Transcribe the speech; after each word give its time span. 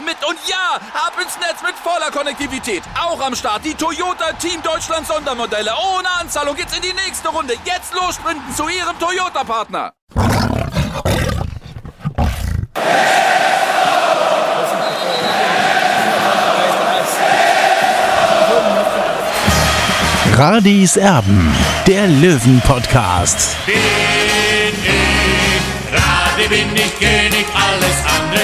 mit. 0.00 0.16
Und 0.26 0.38
ja, 0.46 0.76
ab 0.94 1.12
ins 1.20 1.36
Netz 1.38 1.62
mit 1.62 1.74
voller 1.76 2.10
Konnektivität. 2.10 2.82
Auch 3.00 3.20
am 3.20 3.34
Start 3.34 3.64
die 3.64 3.74
Toyota 3.74 4.32
Team 4.34 4.62
Deutschland 4.62 5.06
Sondermodelle. 5.06 5.72
Ohne 5.96 6.08
Anzahlung 6.20 6.56
geht's 6.56 6.76
in 6.76 6.82
die 6.82 6.92
nächste 6.92 7.28
Runde. 7.28 7.54
Jetzt 7.64 7.94
los 7.94 8.14
sprinten 8.14 8.54
zu 8.54 8.68
ihrem 8.68 8.98
Toyota-Partner. 8.98 9.92
Radis 20.34 20.96
Erben, 20.96 21.54
der 21.86 22.08
Löwen-Podcast. 22.08 23.56
Bin 23.66 23.74
ich, 24.82 25.92
Radi 25.92 26.48
bin 26.48 26.74
ich 26.74 27.08
alles 27.08 27.21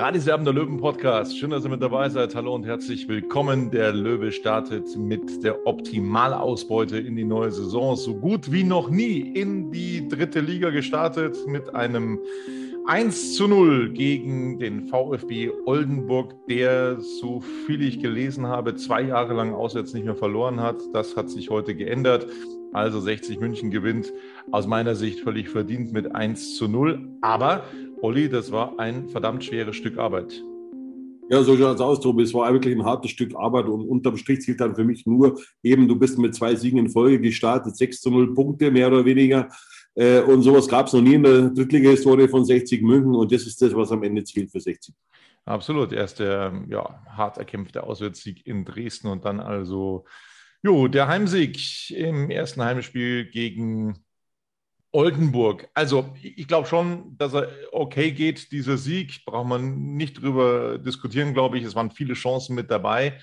Radiserben 0.00 0.46
der 0.46 0.54
Löwen 0.54 0.78
Podcast. 0.78 1.36
Schön, 1.36 1.50
dass 1.50 1.62
ihr 1.62 1.68
mit 1.68 1.82
dabei 1.82 2.08
seid. 2.08 2.34
Hallo 2.34 2.54
und 2.54 2.64
herzlich 2.64 3.06
willkommen. 3.06 3.70
Der 3.70 3.92
Löwe 3.92 4.32
startet 4.32 4.96
mit 4.96 5.44
der 5.44 5.66
Optimalausbeute 5.66 6.96
in 6.96 7.16
die 7.16 7.24
neue 7.24 7.52
Saison. 7.52 7.96
So 7.96 8.14
gut 8.14 8.50
wie 8.50 8.64
noch 8.64 8.88
nie 8.88 9.18
in 9.18 9.70
die 9.70 10.08
dritte 10.08 10.40
Liga 10.40 10.70
gestartet 10.70 11.36
mit 11.46 11.74
einem 11.74 12.18
1 12.86 13.34
zu 13.34 13.46
0 13.46 13.90
gegen 13.90 14.58
den 14.58 14.86
VfB 14.86 15.50
Oldenburg, 15.66 16.34
der, 16.48 16.98
so 16.98 17.40
viel 17.66 17.82
ich 17.82 18.00
gelesen 18.00 18.46
habe, 18.46 18.76
zwei 18.76 19.02
Jahre 19.02 19.34
lang 19.34 19.52
auswärts 19.52 19.92
nicht 19.92 20.06
mehr 20.06 20.16
verloren 20.16 20.60
hat. 20.60 20.80
Das 20.94 21.14
hat 21.14 21.28
sich 21.28 21.50
heute 21.50 21.74
geändert. 21.74 22.26
Also 22.72 23.00
60 23.00 23.38
München 23.40 23.70
gewinnt 23.70 24.12
aus 24.52 24.66
meiner 24.66 24.94
Sicht 24.94 25.20
völlig 25.20 25.48
verdient 25.48 25.92
mit 25.92 26.14
1 26.14 26.56
zu 26.56 26.68
0. 26.68 27.06
Aber, 27.20 27.64
Olli, 28.02 28.30
das 28.30 28.50
war 28.50 28.78
ein 28.78 29.10
verdammt 29.10 29.44
schweres 29.44 29.76
Stück 29.76 29.98
Arbeit. 29.98 30.42
Ja, 31.28 31.42
so 31.42 31.56
schaut 31.56 31.74
es 31.74 31.80
aus, 31.82 32.00
Tobi. 32.00 32.22
Es 32.22 32.32
war 32.32 32.50
wirklich 32.50 32.74
ein 32.74 32.84
hartes 32.84 33.10
Stück 33.10 33.36
Arbeit 33.36 33.66
und 33.66 33.86
unterm 33.86 34.16
Strich 34.16 34.40
zählt 34.40 34.60
dann 34.60 34.74
für 34.74 34.84
mich 34.84 35.04
nur 35.06 35.38
eben, 35.62 35.86
du 35.86 35.96
bist 35.96 36.18
mit 36.18 36.34
zwei 36.34 36.54
Siegen 36.54 36.78
in 36.78 36.88
Folge 36.88 37.20
gestartet, 37.20 37.76
6 37.76 38.00
zu 38.00 38.10
0 38.10 38.34
Punkte, 38.34 38.70
mehr 38.70 38.88
oder 38.88 39.04
weniger. 39.04 39.48
Äh, 39.94 40.20
und 40.22 40.42
sowas 40.42 40.66
gab 40.66 40.86
es 40.86 40.94
noch 40.94 41.02
nie 41.02 41.14
in 41.14 41.22
der 41.22 41.50
Drittliga-Historie 41.50 42.26
von 42.26 42.44
60 42.44 42.80
München 42.82 43.14
und 43.14 43.30
das 43.30 43.42
ist 43.42 43.60
das, 43.60 43.74
was 43.74 43.92
am 43.92 44.02
Ende 44.02 44.24
zählt 44.24 44.50
für 44.50 44.60
60. 44.60 44.94
Absolut. 45.44 45.92
Erst 45.92 46.20
der 46.20 46.64
ja, 46.68 47.02
hart 47.06 47.36
erkämpfte 47.36 47.82
Auswärtssieg 47.82 48.46
in 48.46 48.64
Dresden 48.64 49.08
und 49.08 49.26
dann 49.26 49.40
also 49.40 50.04
jo, 50.62 50.88
der 50.88 51.06
Heimsieg 51.06 51.90
im 51.90 52.30
ersten 52.30 52.64
Heimspiel 52.64 53.26
gegen 53.26 54.04
Oldenburg. 54.92 55.68
Also 55.74 56.14
ich 56.20 56.48
glaube 56.48 56.66
schon, 56.66 57.16
dass 57.16 57.34
er 57.34 57.48
okay 57.72 58.12
geht, 58.12 58.50
dieser 58.52 58.76
Sieg. 58.76 59.24
Braucht 59.24 59.46
man 59.46 59.94
nicht 59.94 60.20
drüber 60.20 60.78
diskutieren, 60.78 61.32
glaube 61.32 61.58
ich. 61.58 61.64
Es 61.64 61.74
waren 61.74 61.90
viele 61.90 62.14
Chancen 62.14 62.54
mit 62.54 62.70
dabei. 62.70 63.18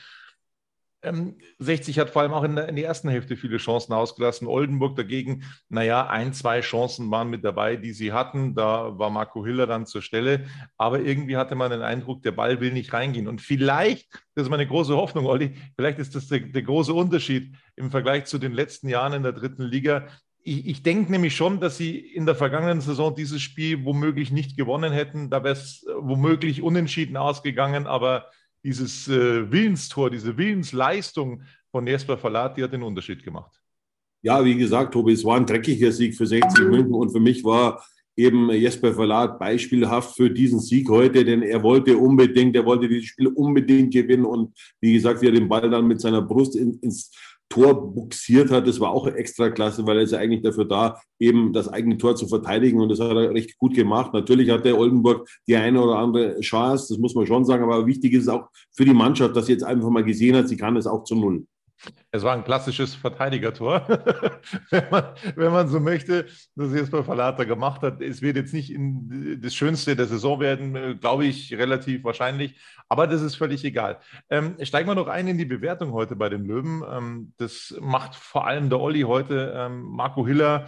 Ähm, 1.04 1.38
60 1.60 2.00
hat 2.00 2.10
vor 2.10 2.24
allem 2.24 2.34
auch 2.34 2.44
in 2.44 2.56
der, 2.56 2.70
in 2.70 2.76
der, 2.76 2.86
ersten 2.86 3.10
Hälfte 3.10 3.36
viele 3.36 3.58
Chancen 3.58 3.94
ausgelassen. 3.94 4.48
Oldenburg 4.48 4.96
dagegen, 4.96 5.44
naja, 5.70 6.08
ein, 6.08 6.34
zwei 6.34 6.62
Chancen 6.62 7.12
waren 7.12 7.30
mit 7.30 7.44
dabei, 7.44 7.76
die 7.76 7.92
sie 7.92 8.14
hatten. 8.14 8.56
Da 8.56 8.98
war 8.98 9.10
Marco 9.10 9.46
Hiller 9.46 9.68
dann 9.68 9.86
zur 9.86 10.02
Stelle. 10.02 10.46
Aber 10.78 11.00
irgendwie 11.02 11.38
hatte 11.38 11.56
man 11.56 11.70
den 11.70 11.82
Eindruck, 11.82 12.24
der 12.24 12.32
Ball 12.32 12.62
will 12.62 12.72
nicht 12.72 12.94
reingehen. 12.94 13.28
Und 13.28 13.42
vielleicht, 13.42 14.10
das 14.34 14.46
ist 14.46 14.50
meine 14.50 14.66
große 14.66 14.96
Hoffnung, 14.96 15.28
Olli, 15.28 15.56
vielleicht 15.76 16.00
ist 16.00 16.16
das 16.16 16.28
der, 16.28 16.40
der 16.40 16.64
große 16.64 16.94
Unterschied 16.94 17.56
im 17.76 17.92
Vergleich 17.92 18.26
zu 18.26 18.40
den 18.40 18.54
letzten 18.54 18.90
Jahren 18.90 19.14
in 19.14 19.24
der 19.24 19.34
dritten 19.34 19.64
Liga. 19.64 20.08
Ich, 20.44 20.66
ich 20.68 20.84
denke 20.84 21.12
nämlich 21.12 21.36
schon, 21.36 21.60
dass 21.60 21.78
sie 21.78 21.98
in 21.98 22.26
der 22.26 22.36
vergangenen 22.36 22.82
Saison 22.82 23.16
dieses 23.16 23.42
Spiel 23.42 23.84
womöglich 23.84 24.32
nicht 24.32 24.58
gewonnen 24.58 24.94
hätten. 24.94 25.30
Da 25.30 25.44
wäre 25.44 25.54
es 25.54 25.86
womöglich 26.00 26.62
unentschieden 26.62 27.18
ausgegangen, 27.18 27.88
aber 27.88 28.28
dieses 28.64 29.08
äh, 29.08 29.52
Willenstor, 29.52 30.10
diese 30.10 30.38
Willensleistung 30.38 31.44
von 31.72 31.86
Jesper 31.88 32.18
Verlat, 32.18 32.58
die 32.58 32.64
hat 32.64 32.74
den 32.74 32.84
Unterschied 32.84 33.24
gemacht. 33.24 33.52
Ja, 34.22 34.44
wie 34.44 34.56
gesagt, 34.56 34.94
Tobi, 34.94 35.14
es 35.14 35.24
war 35.24 35.38
ein 35.38 35.46
dreckiger 35.46 35.92
Sieg 35.92 36.16
für 36.16 36.26
60 36.26 36.66
München 36.66 36.94
und 36.94 37.12
für 37.12 37.20
mich 37.20 37.44
war 37.44 37.84
eben 38.18 38.50
Jesper 38.52 38.94
Verlat 38.94 39.38
beispielhaft 39.38 40.16
für 40.16 40.30
diesen 40.30 40.60
Sieg 40.60 40.90
heute, 40.90 41.24
denn 41.24 41.44
er 41.44 41.62
wollte 41.62 41.96
unbedingt, 41.98 42.56
er 42.56 42.66
wollte 42.66 42.90
dieses 42.90 43.06
Spiel 43.06 43.28
unbedingt 43.28 43.94
gewinnen 43.94 44.26
und 44.26 44.58
wie 44.82 44.94
gesagt, 44.94 45.22
wie 45.22 45.28
er 45.28 45.34
den 45.34 45.48
Ball 45.48 45.70
dann 45.70 45.88
mit 45.88 46.02
seiner 46.02 46.24
Brust 46.24 46.56
in, 46.56 46.80
ins 46.82 47.12
Tor 47.50 47.94
buxiert 47.94 48.52
hat, 48.52 48.68
das 48.68 48.80
war 48.80 48.92
auch 48.92 49.08
extra 49.08 49.50
klasse, 49.50 49.86
weil 49.86 49.98
er 49.98 50.04
ist 50.04 50.12
ja 50.12 50.20
eigentlich 50.20 50.42
dafür 50.42 50.66
da, 50.66 51.00
eben 51.20 51.54
das 51.54 51.68
eigene 51.68 51.98
Tor 51.98 52.16
zu 52.16 52.28
verteidigen 52.28 52.80
und 52.82 52.90
das 52.90 53.00
hat 53.00 53.12
er 53.12 53.34
recht 53.34 53.58
gut 53.58 53.74
gemacht. 53.74 54.14
Natürlich 54.14 54.50
hat 54.50 54.66
der 54.66 54.78
Oldenburg 54.78 55.28
die 55.48 55.56
eine 55.56 55.82
oder 55.82 55.98
andere 55.98 56.40
Chance, 56.42 56.94
das 56.94 57.00
muss 57.00 57.16
man 57.16 57.26
schon 57.26 57.46
sagen, 57.46 57.64
aber 57.64 57.86
wichtig 57.86 58.14
ist 58.14 58.28
auch 58.28 58.48
für 58.76 58.86
die 58.86 58.94
Mannschaft, 58.94 59.36
dass 59.36 59.46
sie 59.46 59.54
jetzt 59.54 59.64
einfach 59.64 59.90
mal 59.90 60.04
gesehen 60.04 60.36
hat, 60.36 60.48
sie 60.50 60.58
kann 60.58 60.76
es 60.76 60.88
auch 60.88 61.04
zu 61.04 61.16
Null. 61.16 61.46
Es 62.12 62.24
war 62.24 62.34
ein 62.34 62.44
klassisches 62.44 62.96
Verteidigertor, 62.96 63.88
wenn, 64.70 64.90
man, 64.90 65.04
wenn 65.36 65.52
man 65.52 65.68
so 65.68 65.80
möchte, 65.80 66.26
das 66.56 66.74
jetzt 66.74 66.92
bei 66.92 67.04
Verlater 67.04 67.46
gemacht 67.46 67.82
hat. 67.82 68.02
Es 68.02 68.22
wird 68.22 68.36
jetzt 68.36 68.54
nicht 68.54 68.76
das 69.44 69.54
Schönste 69.54 69.96
der 69.96 70.08
Saison 70.08 70.40
werden, 70.40 71.00
glaube 71.00 71.26
ich, 71.26 71.54
relativ 71.54 72.04
wahrscheinlich, 72.04 72.60
aber 72.90 73.08
das 73.08 73.22
ist 73.22 73.36
völlig 73.36 73.64
egal. 73.64 74.00
Ähm, 74.30 74.56
steigen 74.62 74.88
wir 74.88 74.96
noch 74.96 75.08
ein 75.08 75.28
in 75.28 75.38
die 75.38 75.46
Bewertung 75.46 75.92
heute 75.92 76.16
bei 76.16 76.30
den 76.30 76.46
Löwen. 76.46 76.84
Ähm, 76.90 77.34
das 77.38 77.76
macht 77.80 78.16
vor 78.16 78.48
allem 78.48 78.70
der 78.70 78.80
Olli 78.80 79.02
heute. 79.02 79.54
Ähm, 79.56 79.82
Marco 79.84 80.26
Hiller, 80.26 80.68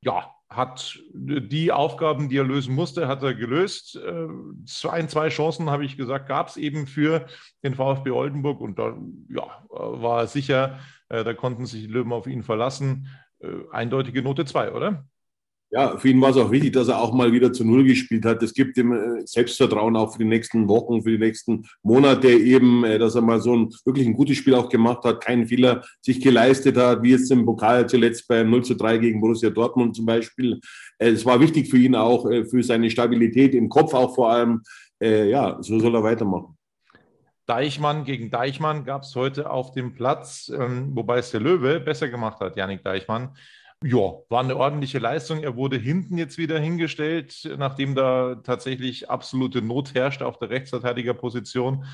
ja, 0.00 0.35
hat 0.48 1.00
die 1.12 1.72
Aufgaben, 1.72 2.28
die 2.28 2.38
er 2.38 2.44
lösen 2.44 2.74
musste, 2.74 3.08
hat 3.08 3.22
er 3.22 3.34
gelöst. 3.34 3.96
Äh, 3.96 4.88
ein, 4.88 5.08
zwei 5.08 5.28
Chancen, 5.28 5.70
habe 5.70 5.84
ich 5.84 5.96
gesagt, 5.96 6.28
gab 6.28 6.48
es 6.48 6.56
eben 6.56 6.86
für 6.86 7.26
den 7.64 7.74
VfB 7.74 8.10
Oldenburg 8.10 8.60
und 8.60 8.78
da 8.78 8.96
ja, 9.28 9.64
war 9.68 10.20
er 10.20 10.26
sicher, 10.28 10.78
äh, 11.08 11.24
da 11.24 11.34
konnten 11.34 11.66
sich 11.66 11.82
die 11.82 11.92
Löwen 11.92 12.12
auf 12.12 12.26
ihn 12.26 12.42
verlassen. 12.42 13.08
Äh, 13.40 13.48
eindeutige 13.72 14.22
Note 14.22 14.44
2, 14.44 14.72
oder? 14.72 15.06
Ja, 15.70 15.98
für 15.98 16.08
ihn 16.08 16.20
war 16.20 16.30
es 16.30 16.36
auch 16.36 16.52
wichtig, 16.52 16.72
dass 16.74 16.86
er 16.86 17.00
auch 17.00 17.12
mal 17.12 17.32
wieder 17.32 17.52
zu 17.52 17.64
Null 17.64 17.84
gespielt 17.84 18.24
hat. 18.24 18.40
Das 18.40 18.54
gibt 18.54 18.78
ihm 18.78 18.92
äh, 18.92 19.26
Selbstvertrauen 19.26 19.96
auch 19.96 20.12
für 20.12 20.20
die 20.20 20.24
nächsten 20.24 20.68
Wochen, 20.68 21.02
für 21.02 21.10
die 21.10 21.18
nächsten 21.18 21.66
Monate 21.82 22.28
eben, 22.28 22.84
äh, 22.84 23.00
dass 23.00 23.16
er 23.16 23.22
mal 23.22 23.40
so 23.40 23.56
ein 23.56 23.68
wirklich 23.84 24.06
ein 24.06 24.14
gutes 24.14 24.36
Spiel 24.36 24.54
auch 24.54 24.68
gemacht 24.68 25.02
hat, 25.02 25.24
keinen 25.24 25.46
Fehler 25.48 25.82
sich 26.00 26.20
geleistet 26.20 26.76
hat, 26.76 27.02
wie 27.02 27.10
jetzt 27.10 27.32
im 27.32 27.44
Pokal 27.44 27.88
zuletzt 27.88 28.28
beim 28.28 28.48
0 28.48 28.64
zu 28.64 28.74
3 28.76 28.98
gegen 28.98 29.20
Borussia 29.20 29.50
Dortmund 29.50 29.96
zum 29.96 30.06
Beispiel. 30.06 30.60
Äh, 30.98 31.10
es 31.10 31.26
war 31.26 31.40
wichtig 31.40 31.68
für 31.68 31.78
ihn 31.78 31.96
auch, 31.96 32.26
für 32.26 32.62
seine 32.62 32.88
Stabilität 32.88 33.54
im 33.54 33.68
Kopf 33.68 33.92
auch 33.94 34.14
vor 34.14 34.30
allem. 34.30 34.62
Ja, 34.98 35.58
so 35.60 35.78
soll 35.78 35.94
er 35.94 36.02
weitermachen. 36.02 36.56
Deichmann 37.46 38.04
gegen 38.04 38.30
Deichmann 38.30 38.84
gab 38.84 39.02
es 39.02 39.14
heute 39.14 39.50
auf 39.50 39.72
dem 39.72 39.94
Platz, 39.94 40.50
ähm, 40.52 40.90
wobei 40.94 41.18
es 41.18 41.30
der 41.30 41.40
Löwe 41.40 41.80
besser 41.80 42.08
gemacht 42.08 42.40
hat, 42.40 42.56
Janik 42.56 42.82
Deichmann. 42.82 43.36
Ja, 43.84 44.14
war 44.30 44.40
eine 44.40 44.56
ordentliche 44.56 44.98
Leistung. 44.98 45.42
Er 45.42 45.56
wurde 45.56 45.76
hinten 45.76 46.16
jetzt 46.16 46.38
wieder 46.38 46.58
hingestellt, 46.58 47.48
nachdem 47.58 47.94
da 47.94 48.36
tatsächlich 48.36 49.10
absolute 49.10 49.60
Not 49.60 49.94
herrscht 49.94 50.22
auf 50.22 50.38
der 50.38 50.50
Rechtsverteidigerposition. 50.50 51.84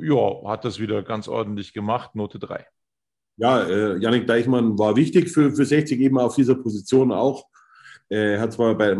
Ja, 0.00 0.48
hat 0.48 0.64
das 0.64 0.78
wieder 0.78 1.02
ganz 1.02 1.28
ordentlich 1.28 1.72
gemacht. 1.72 2.14
Note 2.14 2.38
3. 2.38 2.66
Ja, 3.36 3.62
äh, 3.62 3.98
Janik 3.98 4.26
Deichmann 4.26 4.78
war 4.78 4.96
wichtig 4.96 5.30
für, 5.30 5.52
für 5.52 5.66
60 5.66 6.00
eben 6.00 6.18
auf 6.18 6.34
dieser 6.34 6.54
Position 6.54 7.12
auch. 7.12 7.44
Er 8.08 8.40
hat 8.40 8.52
zwar 8.52 8.76
bei 8.76 8.96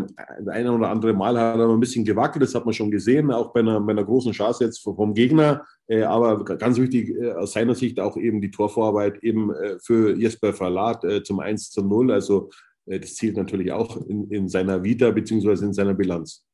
einem 0.47 0.75
oder 0.75 0.89
anderen 0.89 1.17
Mal 1.17 1.39
hat 1.39 1.57
er 1.59 1.69
ein 1.69 1.79
bisschen 1.79 2.03
gewackelt, 2.03 2.43
das 2.43 2.53
hat 2.53 2.65
man 2.65 2.73
schon 2.73 2.91
gesehen, 2.91 3.31
auch 3.31 3.53
bei 3.53 3.61
einer, 3.61 3.79
bei 3.79 3.91
einer 3.91 4.03
großen 4.03 4.33
Chance 4.33 4.65
jetzt 4.65 4.79
vom 4.79 5.13
Gegner. 5.13 5.65
Aber 6.05 6.43
ganz 6.43 6.77
wichtig 6.77 7.15
aus 7.35 7.53
seiner 7.53 7.73
Sicht 7.73 8.01
auch 8.01 8.17
eben 8.17 8.41
die 8.41 8.51
Torvorarbeit 8.51 9.23
eben 9.23 9.53
für 9.81 10.13
Jesper 10.17 10.51
Verlat 10.51 11.05
zum 11.23 11.39
1 11.39 11.71
zu 11.71 11.83
0. 11.83 12.11
Also 12.11 12.49
das 12.85 13.15
zielt 13.15 13.37
natürlich 13.37 13.71
auch 13.71 13.95
in, 13.95 14.29
in 14.29 14.49
seiner 14.49 14.83
Vita 14.83 15.11
beziehungsweise 15.11 15.65
in 15.65 15.73
seiner 15.73 15.93
Bilanz. 15.93 16.45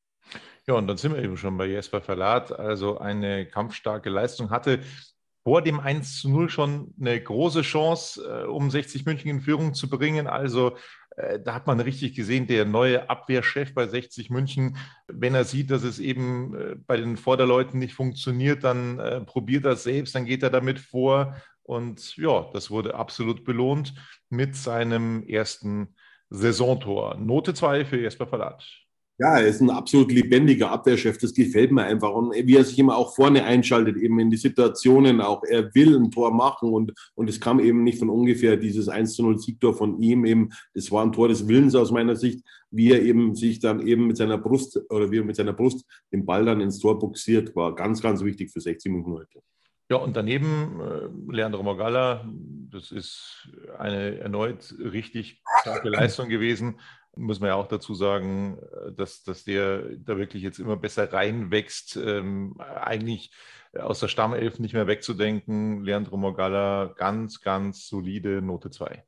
Ja, 0.65 0.75
und 0.75 0.87
dann 0.87 0.97
sind 0.97 1.13
wir 1.13 1.21
eben 1.21 1.35
schon 1.35 1.57
bei 1.57 1.67
Jesper 1.67 2.01
Verlat, 2.01 2.57
also 2.57 2.97
eine 2.97 3.45
kampfstarke 3.45 4.09
Leistung 4.09 4.49
hatte. 4.49 4.79
Vor 5.43 5.61
dem 5.61 5.81
1 5.81 6.21
zu 6.21 6.29
0 6.29 6.49
schon 6.49 6.93
eine 6.97 7.21
große 7.21 7.63
Chance, 7.63 8.23
äh, 8.25 8.47
um 8.47 8.71
60 8.71 9.05
München 9.05 9.29
in 9.29 9.41
Führung 9.41 9.73
zu 9.73 9.89
bringen. 9.89 10.25
Also 10.25 10.69
äh, 10.69 10.73
da 11.43 11.53
hat 11.53 11.67
man 11.67 11.79
richtig 11.79 12.15
gesehen, 12.15 12.47
der 12.47 12.65
neue 12.65 13.09
Abwehrchef 13.09 13.73
bei 13.73 13.87
60 13.87 14.29
München, 14.29 14.77
wenn 15.07 15.35
er 15.35 15.43
sieht, 15.43 15.69
dass 15.71 15.83
es 15.83 15.99
eben 15.99 16.55
äh, 16.55 16.75
bei 16.75 16.97
den 16.97 17.17
Vorderleuten 17.17 17.79
nicht 17.79 17.93
funktioniert, 17.93 18.63
dann 18.63 18.99
äh, 18.99 19.21
probiert 19.21 19.65
er 19.65 19.73
es 19.73 19.83
selbst, 19.83 20.15
dann 20.15 20.25
geht 20.25 20.43
er 20.43 20.49
damit 20.49 20.79
vor. 20.79 21.35
Und 21.61 22.17
ja, 22.17 22.49
das 22.53 22.71
wurde 22.71 22.95
absolut 22.95 23.45
belohnt 23.45 23.93
mit 24.29 24.55
seinem 24.55 25.23
ersten 25.27 25.95
Saisontor. 26.29 27.15
Note 27.15 27.53
2 27.53 27.85
für 27.85 27.99
Jesper 27.99 28.27
Verlat. 28.27 28.65
Ja, 29.23 29.37
er 29.37 29.47
ist 29.47 29.61
ein 29.61 29.69
absolut 29.69 30.11
lebendiger 30.11 30.69
Abwehrchef. 30.69 31.17
Das 31.17 31.33
gefällt 31.33 31.71
mir 31.71 31.83
einfach. 31.83 32.11
Und 32.11 32.33
wie 32.33 32.57
er 32.57 32.65
sich 32.65 32.77
immer 32.77 32.97
auch 32.97 33.15
vorne 33.15 33.45
einschaltet, 33.45 33.95
eben 33.95 34.19
in 34.19 34.29
die 34.29 34.35
Situationen 34.35 35.21
auch. 35.21 35.45
Er 35.45 35.73
will 35.73 35.95
ein 35.95 36.11
Tor 36.11 36.33
machen 36.33 36.73
und, 36.73 36.91
und 37.15 37.29
es 37.29 37.39
kam 37.39 37.61
eben 37.61 37.85
nicht 37.85 37.99
von 37.99 38.09
ungefähr 38.09 38.57
dieses 38.57 38.89
1 38.89 39.13
zu 39.13 39.23
0 39.23 39.39
Siegtor 39.39 39.73
von 39.75 39.97
ihm 40.01 40.25
eben. 40.25 40.49
Es 40.73 40.91
war 40.91 41.05
ein 41.05 41.13
Tor 41.13 41.29
des 41.29 41.47
Willens 41.47 41.73
aus 41.73 41.89
meiner 41.89 42.17
Sicht, 42.17 42.43
wie 42.69 42.91
er 42.91 43.01
eben 43.01 43.33
sich 43.33 43.59
dann 43.59 43.87
eben 43.87 44.07
mit 44.07 44.17
seiner 44.17 44.37
Brust 44.37 44.77
oder 44.89 45.09
wie 45.09 45.19
er 45.19 45.23
mit 45.23 45.37
seiner 45.37 45.53
Brust 45.53 45.85
den 46.11 46.25
Ball 46.25 46.43
dann 46.43 46.59
ins 46.59 46.79
Tor 46.79 46.99
buxiert, 46.99 47.55
war 47.55 47.73
ganz, 47.75 48.01
ganz 48.01 48.25
wichtig 48.25 48.51
für 48.51 48.59
60 48.59 48.91
Minuten 48.91 49.13
heute. 49.13 49.39
Ja, 49.89 49.97
und 49.97 50.17
daneben 50.17 50.81
äh, 50.81 51.31
Leandro 51.33 51.63
Mogala, 51.63 52.29
das 52.71 52.91
ist 52.91 53.47
eine 53.77 54.19
erneut 54.19 54.75
richtig 54.79 55.41
starke 55.61 55.87
Leistung 55.89 56.27
gewesen 56.27 56.75
muss 57.15 57.39
man 57.39 57.49
ja 57.49 57.55
auch 57.55 57.67
dazu 57.67 57.93
sagen, 57.93 58.57
äh, 58.59 58.91
dass, 58.93 59.23
dass 59.23 59.43
der 59.43 59.83
da 59.97 60.17
wirklich 60.17 60.43
jetzt 60.43 60.59
immer 60.59 60.77
besser 60.77 61.11
reinwächst. 61.11 61.95
Ähm, 61.97 62.55
eigentlich 62.59 63.31
aus 63.73 63.99
der 63.99 64.07
Stammelf 64.07 64.59
nicht 64.59 64.73
mehr 64.73 64.87
wegzudenken. 64.87 65.83
Leandro 65.83 66.17
Morgalla, 66.17 66.93
ganz, 66.95 67.41
ganz 67.41 67.87
solide 67.87 68.41
Note 68.41 68.69
2. 68.69 69.03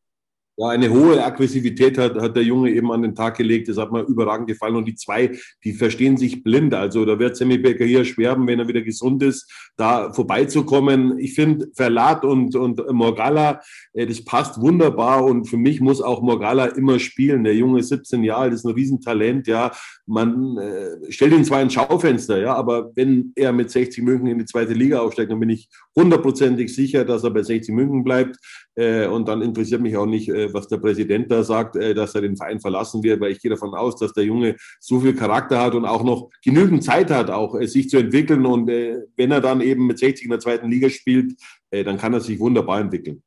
Ja, 0.58 0.70
eine 0.70 0.90
hohe 0.90 1.22
Aggressivität 1.22 1.98
hat, 1.98 2.16
hat 2.16 2.36
der 2.36 2.44
Junge 2.44 2.72
eben 2.72 2.90
an 2.90 3.02
den 3.02 3.14
Tag 3.14 3.36
gelegt. 3.36 3.68
Das 3.68 3.78
hat 3.78 3.92
mir 3.92 4.04
überragend 4.04 4.48
gefallen. 4.48 4.78
Und 4.78 4.86
die 4.88 4.96
zwei, 4.96 5.38
die 5.66 5.74
verstehen 5.74 6.16
sich 6.16 6.44
blind. 6.44 6.74
Also 6.74 7.04
da 7.04 7.20
wird 7.20 7.36
Sammy 7.36 7.58
Becker 7.58 7.84
hier 7.84 8.06
schwerben, 8.06 8.48
wenn 8.48 8.60
er 8.60 8.68
wieder 8.70 8.82
gesund 8.82 9.22
ist, 9.22 9.52
da 9.76 10.14
vorbeizukommen. 10.14 11.20
Ich 11.20 11.34
finde, 11.34 11.68
Verlat 11.74 12.24
und, 12.24 12.56
und 12.56 12.82
Morgalla, 12.90 13.60
äh, 13.92 14.06
das 14.06 14.24
passt 14.24 14.62
wunderbar. 14.62 15.26
Und 15.26 15.50
für 15.50 15.58
mich 15.58 15.82
muss 15.82 16.02
auch 16.02 16.22
Morgalla 16.22 16.68
immer 16.68 17.00
spielen. 17.00 17.44
Der 17.44 17.56
Junge 17.56 17.80
ist 17.80 17.90
17 17.90 18.24
Jahre 18.24 18.46
alt, 18.46 18.54
ist 18.54 18.66
ein 18.66 18.74
Riesentalent. 18.74 19.48
Ja, 19.48 19.72
man 20.06 20.58
äh, 20.58 21.12
stellt 21.12 21.34
ihn 21.34 21.46
zwar 21.46 21.62
ins 21.62 21.74
Schaufenster, 21.74 22.40
ja, 22.40 22.54
aber 22.54 22.92
wenn 22.96 23.32
er 23.36 23.52
mit 23.52 23.72
60 23.72 24.04
München 24.04 24.28
in 24.28 24.40
die 24.40 24.46
zweite 24.46 24.74
Liga 24.74 25.00
aufsteigt, 25.00 25.32
dann 25.32 25.40
bin 25.40 25.50
ich 25.50 25.68
hundertprozentig 25.96 26.74
sicher, 26.74 27.06
dass 27.06 27.24
er 27.24 27.32
bei 27.32 27.44
60 27.44 27.74
München 27.74 28.04
bleibt. 28.04 28.38
Äh, 28.76 29.08
und 29.08 29.28
dann 29.28 29.42
interessiert 29.42 29.82
mich 29.82 29.96
auch 29.96 30.06
nicht, 30.06 30.30
äh, 30.30 30.54
was 30.54 30.68
der 30.68 30.78
Präsident 30.78 31.32
da 31.32 31.44
sagt, 31.44 31.76
äh, 31.76 31.94
dass 31.94 32.14
er 32.14 32.22
den 32.22 32.36
Verein 32.36 32.60
verlassen 32.60 33.04
wird, 33.04 33.22
weil 33.22 33.32
ich 33.32 33.42
gehe 33.42 33.52
davon 33.52 33.74
aus, 33.74 33.96
dass 33.96 34.14
der 34.14 34.26
Junge 34.26 34.58
so 34.80 35.00
viel 35.00 35.16
Charakter 35.16 35.62
hat 35.62 35.76
und 35.76 35.86
auch 35.86 36.04
noch 36.04 36.30
genügend 36.44 36.84
Zeit 36.84 37.10
hat, 37.10 37.30
auch 37.30 37.60
sich 37.62 37.90
zu 37.90 37.98
entwickeln. 37.98 38.46
Und 38.46 38.68
wenn 38.68 39.32
er 39.32 39.42
dann 39.42 39.62
eben 39.62 39.88
mit 39.88 40.00
60 40.00 40.26
in 40.26 40.32
der 40.32 40.40
zweiten 40.40 40.70
Liga 40.70 40.90
spielt, 40.90 41.34
dann 41.72 41.98
kann 41.98 42.14
er 42.14 42.20
sich 42.20 42.40
wunderbar 42.40 42.80
entwickeln. 42.80 43.24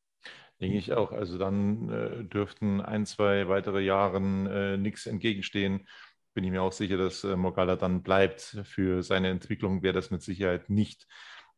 Denke 0.60 0.78
ich 0.78 0.92
auch. 0.92 1.12
Also 1.12 1.38
dann 1.38 2.28
dürften 2.32 2.80
ein, 2.80 3.06
zwei 3.06 3.48
weitere 3.48 3.80
Jahren 3.80 4.46
äh, 4.46 4.76
nichts 4.76 5.06
entgegenstehen. 5.06 5.86
Bin 6.34 6.44
ich 6.44 6.50
mir 6.50 6.62
auch 6.62 6.72
sicher, 6.72 6.96
dass 6.96 7.24
äh, 7.24 7.36
Mogala 7.36 7.76
dann 7.76 8.02
bleibt. 8.02 8.58
Für 8.64 9.02
seine 9.02 9.28
Entwicklung 9.28 9.82
wäre 9.82 9.94
das 9.94 10.10
mit 10.10 10.22
Sicherheit 10.22 10.68
nicht 10.68 11.06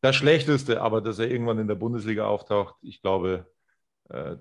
das 0.00 0.16
Schlechteste, 0.16 0.80
aber 0.80 1.00
dass 1.00 1.18
er 1.18 1.30
irgendwann 1.30 1.58
in 1.58 1.68
der 1.68 1.74
Bundesliga 1.74 2.26
auftaucht, 2.26 2.76
ich 2.82 3.02
glaube, 3.02 3.46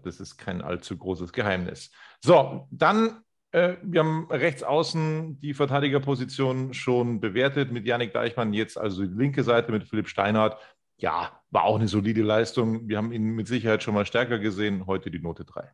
das 0.03 0.19
ist 0.19 0.37
kein 0.37 0.61
allzu 0.61 0.97
großes 0.97 1.31
Geheimnis. 1.33 1.91
So, 2.21 2.67
dann, 2.71 3.21
äh, 3.51 3.75
wir 3.81 4.01
haben 4.01 4.27
rechts 4.29 4.63
außen 4.63 5.39
die 5.39 5.53
Verteidigerposition 5.53 6.73
schon 6.73 7.19
bewertet 7.19 7.71
mit 7.71 7.85
Yannick 7.85 8.13
Deichmann, 8.13 8.53
jetzt 8.53 8.77
also 8.77 9.05
die 9.05 9.13
linke 9.13 9.43
Seite 9.43 9.71
mit 9.71 9.87
Philipp 9.87 10.07
Steinhardt. 10.07 10.59
Ja, 10.97 11.41
war 11.49 11.63
auch 11.63 11.77
eine 11.77 11.87
solide 11.87 12.21
Leistung. 12.21 12.87
Wir 12.89 12.97
haben 12.97 13.11
ihn 13.13 13.35
mit 13.35 13.47
Sicherheit 13.47 13.83
schon 13.83 13.93
mal 13.93 14.05
stärker 14.05 14.37
gesehen. 14.39 14.85
Heute 14.85 15.09
die 15.09 15.19
Note 15.19 15.45
3. 15.45 15.71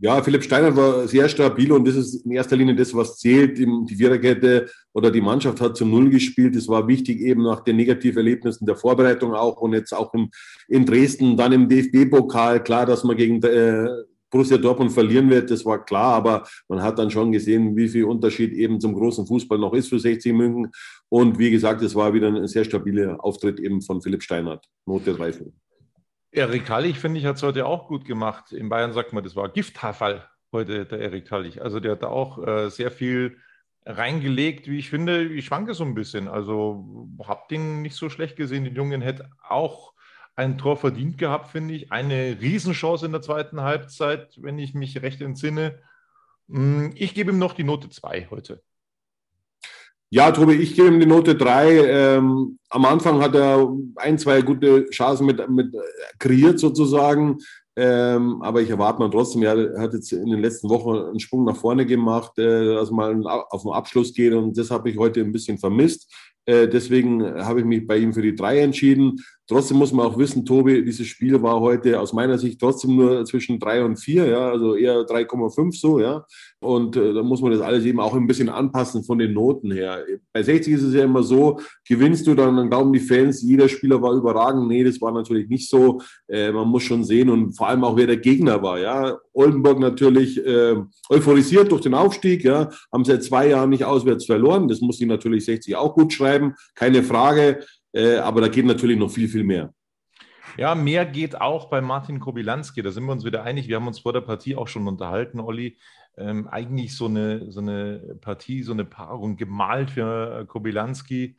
Ja, 0.00 0.22
Philipp 0.22 0.44
Steiner 0.44 0.76
war 0.76 1.08
sehr 1.08 1.28
stabil 1.28 1.72
und 1.72 1.86
das 1.86 1.96
ist 1.96 2.24
in 2.24 2.30
erster 2.30 2.54
Linie 2.54 2.76
das, 2.76 2.94
was 2.94 3.16
zählt. 3.16 3.58
Die 3.58 3.96
Viererkette 3.96 4.70
oder 4.92 5.10
die 5.10 5.20
Mannschaft 5.20 5.60
hat 5.60 5.76
zu 5.76 5.84
Null 5.84 6.08
gespielt. 6.08 6.54
Das 6.54 6.68
war 6.68 6.86
wichtig 6.86 7.20
eben 7.20 7.42
nach 7.42 7.64
den 7.64 7.76
Negativerlebnissen 7.76 8.64
der 8.64 8.76
Vorbereitung 8.76 9.34
auch 9.34 9.60
und 9.60 9.72
jetzt 9.72 9.92
auch 9.92 10.14
im, 10.14 10.30
in 10.68 10.86
Dresden, 10.86 11.36
dann 11.36 11.52
im 11.52 11.68
DFB-Pokal. 11.68 12.62
Klar, 12.62 12.86
dass 12.86 13.02
man 13.02 13.16
gegen 13.16 13.42
äh, 13.42 13.88
Borussia 14.30 14.56
Dortmund 14.56 14.92
verlieren 14.92 15.30
wird, 15.30 15.50
das 15.50 15.64
war 15.64 15.84
klar, 15.84 16.14
aber 16.14 16.46
man 16.68 16.80
hat 16.80 16.98
dann 16.98 17.10
schon 17.10 17.32
gesehen, 17.32 17.74
wie 17.74 17.88
viel 17.88 18.04
Unterschied 18.04 18.52
eben 18.52 18.78
zum 18.78 18.94
großen 18.94 19.26
Fußball 19.26 19.58
noch 19.58 19.72
ist 19.74 19.88
für 19.88 19.98
60 19.98 20.32
München. 20.32 20.70
Und 21.08 21.40
wie 21.40 21.50
gesagt, 21.50 21.82
es 21.82 21.96
war 21.96 22.14
wieder 22.14 22.28
ein 22.28 22.46
sehr 22.46 22.64
stabiler 22.64 23.16
Auftritt 23.24 23.58
eben 23.58 23.82
von 23.82 24.00
Philipp 24.00 24.22
Steinert. 24.22 24.64
Note 24.86 25.14
3 25.14 25.32
für. 25.32 25.52
Erik 26.30 26.66
Tallich, 26.66 26.98
finde 26.98 27.20
ich, 27.20 27.26
hat 27.26 27.36
es 27.36 27.42
heute 27.42 27.66
auch 27.66 27.88
gut 27.88 28.04
gemacht. 28.04 28.52
In 28.52 28.68
Bayern 28.68 28.92
sagt 28.92 29.12
man, 29.12 29.24
das 29.24 29.34
war 29.34 29.48
Gifthaarfall 29.48 30.28
heute, 30.52 30.84
der 30.84 30.98
Erik 31.00 31.26
Tallich. 31.26 31.62
Also 31.62 31.80
der 31.80 31.92
hat 31.92 32.02
da 32.02 32.08
auch 32.08 32.46
äh, 32.46 32.68
sehr 32.70 32.90
viel 32.90 33.38
reingelegt, 33.86 34.68
wie 34.68 34.78
ich 34.78 34.90
finde. 34.90 35.24
Ich 35.24 35.46
schwanke 35.46 35.72
so 35.74 35.84
ein 35.84 35.94
bisschen. 35.94 36.28
Also 36.28 37.08
habe 37.24 37.42
den 37.50 37.80
nicht 37.82 37.96
so 37.96 38.10
schlecht 38.10 38.36
gesehen. 38.36 38.64
Den 38.64 38.74
Jungen 38.74 39.00
hätte 39.00 39.30
auch 39.42 39.94
ein 40.36 40.58
Tor 40.58 40.76
verdient 40.76 41.18
gehabt, 41.18 41.50
finde 41.50 41.74
ich. 41.74 41.90
Eine 41.90 42.38
Riesenchance 42.40 43.06
in 43.06 43.12
der 43.12 43.22
zweiten 43.22 43.62
Halbzeit, 43.62 44.36
wenn 44.40 44.58
ich 44.58 44.74
mich 44.74 45.00
recht 45.02 45.20
entsinne. 45.22 45.80
Hm, 46.48 46.92
ich 46.94 47.14
gebe 47.14 47.32
ihm 47.32 47.38
noch 47.38 47.54
die 47.54 47.64
Note 47.64 47.88
2 47.88 48.28
heute. 48.30 48.62
Ja, 50.10 50.30
Tobi, 50.32 50.54
ich 50.54 50.74
gebe 50.74 50.88
ihm 50.88 51.00
die 51.00 51.06
Note 51.06 51.34
3. 51.34 52.16
Ähm, 52.16 52.58
am 52.70 52.84
Anfang 52.86 53.20
hat 53.20 53.34
er 53.34 53.68
ein, 53.96 54.18
zwei 54.18 54.40
gute 54.40 54.88
Chancen 54.88 55.26
mit, 55.26 55.46
mit 55.50 55.74
kreiert 56.18 56.58
sozusagen. 56.58 57.38
Ähm, 57.76 58.40
aber 58.40 58.62
ich 58.62 58.70
erwarte 58.70 59.00
mal 59.00 59.10
trotzdem, 59.10 59.42
er 59.42 59.78
hat 59.78 59.92
jetzt 59.92 60.10
in 60.12 60.30
den 60.30 60.40
letzten 60.40 60.70
Wochen 60.70 60.96
einen 60.96 61.20
Sprung 61.20 61.44
nach 61.44 61.56
vorne 61.56 61.84
gemacht, 61.84 62.38
äh, 62.38 62.74
dass 62.74 62.90
man 62.90 63.26
auf 63.26 63.62
den 63.62 63.72
Abschluss 63.72 64.14
geht 64.14 64.32
und 64.32 64.56
das 64.56 64.70
habe 64.70 64.88
ich 64.90 64.98
heute 64.98 65.20
ein 65.20 65.30
bisschen 65.30 65.58
vermisst. 65.58 66.10
Äh, 66.46 66.68
deswegen 66.68 67.22
habe 67.44 67.60
ich 67.60 67.66
mich 67.66 67.86
bei 67.86 67.98
ihm 67.98 68.14
für 68.14 68.22
die 68.22 68.34
3 68.34 68.60
entschieden. 68.60 69.22
Trotzdem 69.48 69.78
muss 69.78 69.92
man 69.92 70.04
auch 70.04 70.18
wissen, 70.18 70.44
Tobi, 70.44 70.84
dieses 70.84 71.06
Spiel 71.06 71.40
war 71.42 71.58
heute 71.58 71.98
aus 71.98 72.12
meiner 72.12 72.36
Sicht 72.36 72.60
trotzdem 72.60 72.96
nur 72.96 73.24
zwischen 73.24 73.58
drei 73.58 73.82
und 73.82 73.96
vier, 73.96 74.26
ja, 74.26 74.50
also 74.50 74.76
eher 74.76 75.06
3,5 75.06 75.80
so, 75.80 75.98
ja. 76.00 76.26
Und 76.60 76.96
äh, 76.96 77.14
da 77.14 77.22
muss 77.22 77.40
man 77.40 77.52
das 77.52 77.62
alles 77.62 77.86
eben 77.86 77.98
auch 77.98 78.14
ein 78.14 78.26
bisschen 78.26 78.50
anpassen 78.50 79.04
von 79.04 79.18
den 79.18 79.32
Noten 79.32 79.70
her. 79.70 80.04
Bei 80.34 80.42
60 80.42 80.74
ist 80.74 80.82
es 80.82 80.92
ja 80.92 81.04
immer 81.04 81.22
so, 81.22 81.60
gewinnst 81.88 82.26
du, 82.26 82.34
dann, 82.34 82.58
dann 82.58 82.68
glauben 82.68 82.92
die 82.92 83.00
Fans, 83.00 83.40
jeder 83.40 83.70
Spieler 83.70 84.02
war 84.02 84.12
überragend. 84.12 84.68
Nee, 84.68 84.84
das 84.84 85.00
war 85.00 85.12
natürlich 85.12 85.48
nicht 85.48 85.70
so. 85.70 86.02
Äh, 86.28 86.52
man 86.52 86.68
muss 86.68 86.82
schon 86.82 87.04
sehen 87.04 87.30
und 87.30 87.56
vor 87.56 87.68
allem 87.68 87.84
auch, 87.84 87.96
wer 87.96 88.06
der 88.06 88.18
Gegner 88.18 88.62
war, 88.62 88.78
ja. 88.78 89.16
Oldenburg 89.32 89.78
natürlich 89.78 90.44
äh, 90.44 90.76
euphorisiert 91.08 91.72
durch 91.72 91.80
den 91.80 91.94
Aufstieg, 91.94 92.44
ja, 92.44 92.68
haben 92.92 93.04
seit 93.04 93.22
zwei 93.22 93.48
Jahren 93.48 93.70
nicht 93.70 93.84
auswärts 93.84 94.26
verloren. 94.26 94.68
Das 94.68 94.82
muss 94.82 95.00
ich 95.00 95.06
natürlich 95.06 95.46
60 95.46 95.74
auch 95.76 95.94
gut 95.94 96.12
schreiben, 96.12 96.54
keine 96.74 97.02
Frage. 97.02 97.60
Äh, 97.98 98.18
aber 98.18 98.40
da 98.40 98.48
geht 98.48 98.64
natürlich 98.64 98.96
noch 98.96 99.10
viel, 99.10 99.28
viel 99.28 99.42
mehr. 99.42 99.74
Ja, 100.56 100.74
mehr 100.76 101.04
geht 101.04 101.40
auch 101.40 101.68
bei 101.68 101.80
Martin 101.80 102.20
Kobilanski. 102.20 102.80
Da 102.80 102.92
sind 102.92 103.04
wir 103.04 103.12
uns 103.12 103.24
wieder 103.24 103.42
einig. 103.42 103.66
Wir 103.68 103.76
haben 103.76 103.88
uns 103.88 104.00
vor 104.00 104.12
der 104.12 104.20
Partie 104.20 104.54
auch 104.54 104.68
schon 104.68 104.86
unterhalten, 104.86 105.40
Olli. 105.40 105.78
Ähm, 106.16 106.46
eigentlich 106.46 106.96
so 106.96 107.06
eine, 107.06 107.50
so 107.50 107.60
eine 107.60 108.16
Partie, 108.20 108.62
so 108.62 108.72
eine 108.72 108.84
Paarung 108.84 109.36
gemalt 109.36 109.90
für 109.90 110.46
Kobilanski. 110.46 111.36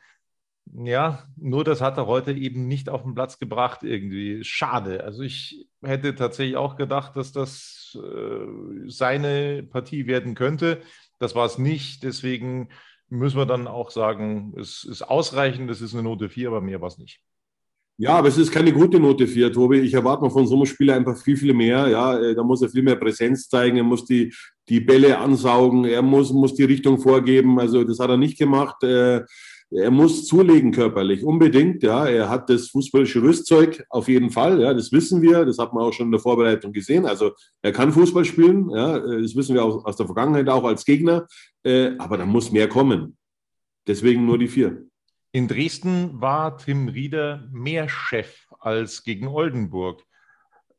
Ja, 0.73 1.23
nur 1.37 1.63
das 1.63 1.81
hat 1.81 1.97
er 1.97 2.07
heute 2.07 2.33
eben 2.33 2.67
nicht 2.67 2.89
auf 2.89 3.03
den 3.03 3.15
Platz 3.15 3.39
gebracht, 3.39 3.83
irgendwie. 3.83 4.43
Schade. 4.43 5.03
Also 5.03 5.23
ich 5.23 5.65
hätte 5.81 6.13
tatsächlich 6.13 6.57
auch 6.57 6.75
gedacht, 6.75 7.15
dass 7.15 7.31
das 7.31 7.97
äh, 8.01 8.87
seine 8.87 9.63
Partie 9.63 10.07
werden 10.07 10.35
könnte. 10.35 10.81
Das 11.19 11.35
war 11.35 11.45
es 11.45 11.57
nicht. 11.57 12.03
Deswegen 12.03 12.69
müssen 13.09 13.37
wir 13.37 13.45
dann 13.45 13.67
auch 13.67 13.91
sagen, 13.91 14.53
es 14.57 14.83
ist 14.83 15.01
ausreichend, 15.01 15.69
es 15.69 15.81
ist 15.81 15.93
eine 15.93 16.03
Note 16.03 16.29
4, 16.29 16.47
aber 16.47 16.61
mehr 16.61 16.81
war 16.81 16.87
es 16.87 16.97
nicht. 16.97 17.21
Ja, 18.01 18.11
aber 18.11 18.29
es 18.29 18.37
ist 18.37 18.51
keine 18.51 18.71
gute 18.71 18.97
Note 18.97 19.27
4, 19.27 19.51
Tobi. 19.51 19.79
Ich 19.79 19.93
erwarte 19.93 20.23
mal 20.23 20.29
von 20.29 20.47
so 20.47 20.55
einem 20.55 20.65
Spieler 20.65 20.95
einfach 20.95 21.17
viel, 21.17 21.35
viel 21.35 21.53
mehr. 21.53 21.89
Ja, 21.89 22.17
äh, 22.17 22.33
da 22.33 22.43
muss 22.43 22.61
er 22.61 22.69
viel 22.69 22.81
mehr 22.81 22.95
Präsenz 22.95 23.49
zeigen, 23.49 23.75
er 23.75 23.83
muss 23.83 24.05
die, 24.05 24.33
die 24.69 24.79
Bälle 24.79 25.17
ansaugen, 25.17 25.83
er 25.83 26.01
muss, 26.01 26.31
muss 26.31 26.55
die 26.55 26.63
Richtung 26.63 26.97
vorgeben. 26.99 27.59
Also 27.59 27.83
das 27.83 27.99
hat 27.99 28.09
er 28.09 28.15
nicht 28.15 28.39
gemacht. 28.39 28.81
Äh, 28.83 29.23
er 29.71 29.91
muss 29.91 30.25
zulegen 30.25 30.71
körperlich, 30.71 31.23
unbedingt. 31.23 31.83
Ja, 31.83 32.07
er 32.07 32.29
hat 32.29 32.49
das 32.49 32.69
fußballische 32.69 33.21
Rüstzeug 33.21 33.85
auf 33.89 34.07
jeden 34.07 34.31
Fall. 34.31 34.61
Ja, 34.61 34.73
das 34.73 34.91
wissen 34.91 35.21
wir. 35.21 35.45
Das 35.45 35.59
hat 35.59 35.73
man 35.73 35.83
auch 35.83 35.93
schon 35.93 36.07
in 36.07 36.11
der 36.11 36.19
Vorbereitung 36.19 36.73
gesehen. 36.73 37.05
Also 37.05 37.33
er 37.61 37.71
kann 37.71 37.91
Fußball 37.91 38.25
spielen. 38.25 38.69
Ja, 38.71 38.99
das 38.99 39.35
wissen 39.35 39.53
wir 39.53 39.63
auch 39.63 39.85
aus 39.85 39.95
der 39.95 40.07
Vergangenheit 40.07 40.49
auch 40.49 40.63
als 40.63 40.85
Gegner. 40.85 41.27
Äh, 41.63 41.91
aber 41.99 42.17
da 42.17 42.25
muss 42.25 42.51
mehr 42.51 42.67
kommen. 42.67 43.17
Deswegen 43.85 44.25
nur 44.25 44.39
die 44.39 44.47
vier. 44.47 44.85
In 45.31 45.47
Dresden 45.47 46.19
war 46.19 46.57
Tim 46.57 46.87
Rieder 46.87 47.47
mehr 47.51 47.87
Chef 47.87 48.47
als 48.59 49.03
gegen 49.03 49.27
Oldenburg. 49.27 50.03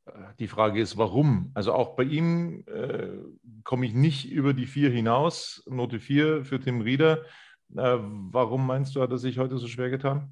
Äh, 0.07 0.11
die 0.41 0.49
Frage 0.49 0.81
ist, 0.81 0.97
warum? 0.97 1.53
Also 1.55 1.73
auch 1.73 1.95
bei 1.95 2.03
ihm 2.03 2.65
äh, 2.67 3.09
komme 3.63 3.87
ich 3.87 3.95
nicht 3.95 4.33
über 4.33 4.53
die 4.53 4.67
vier 4.67 4.91
hinaus. 4.91 5.63
Note 5.69 6.01
4 6.01 6.45
für 6.45 6.59
Tim 6.59 6.81
Rieder. 6.81 7.23
Äh, 7.77 7.99
warum 8.31 8.67
meinst 8.67 8.97
du, 8.97 9.01
hat 9.01 9.11
er 9.11 9.19
sich 9.19 9.39
heute 9.39 9.59
so 9.59 9.67
schwer 9.67 9.91
getan? 9.91 10.31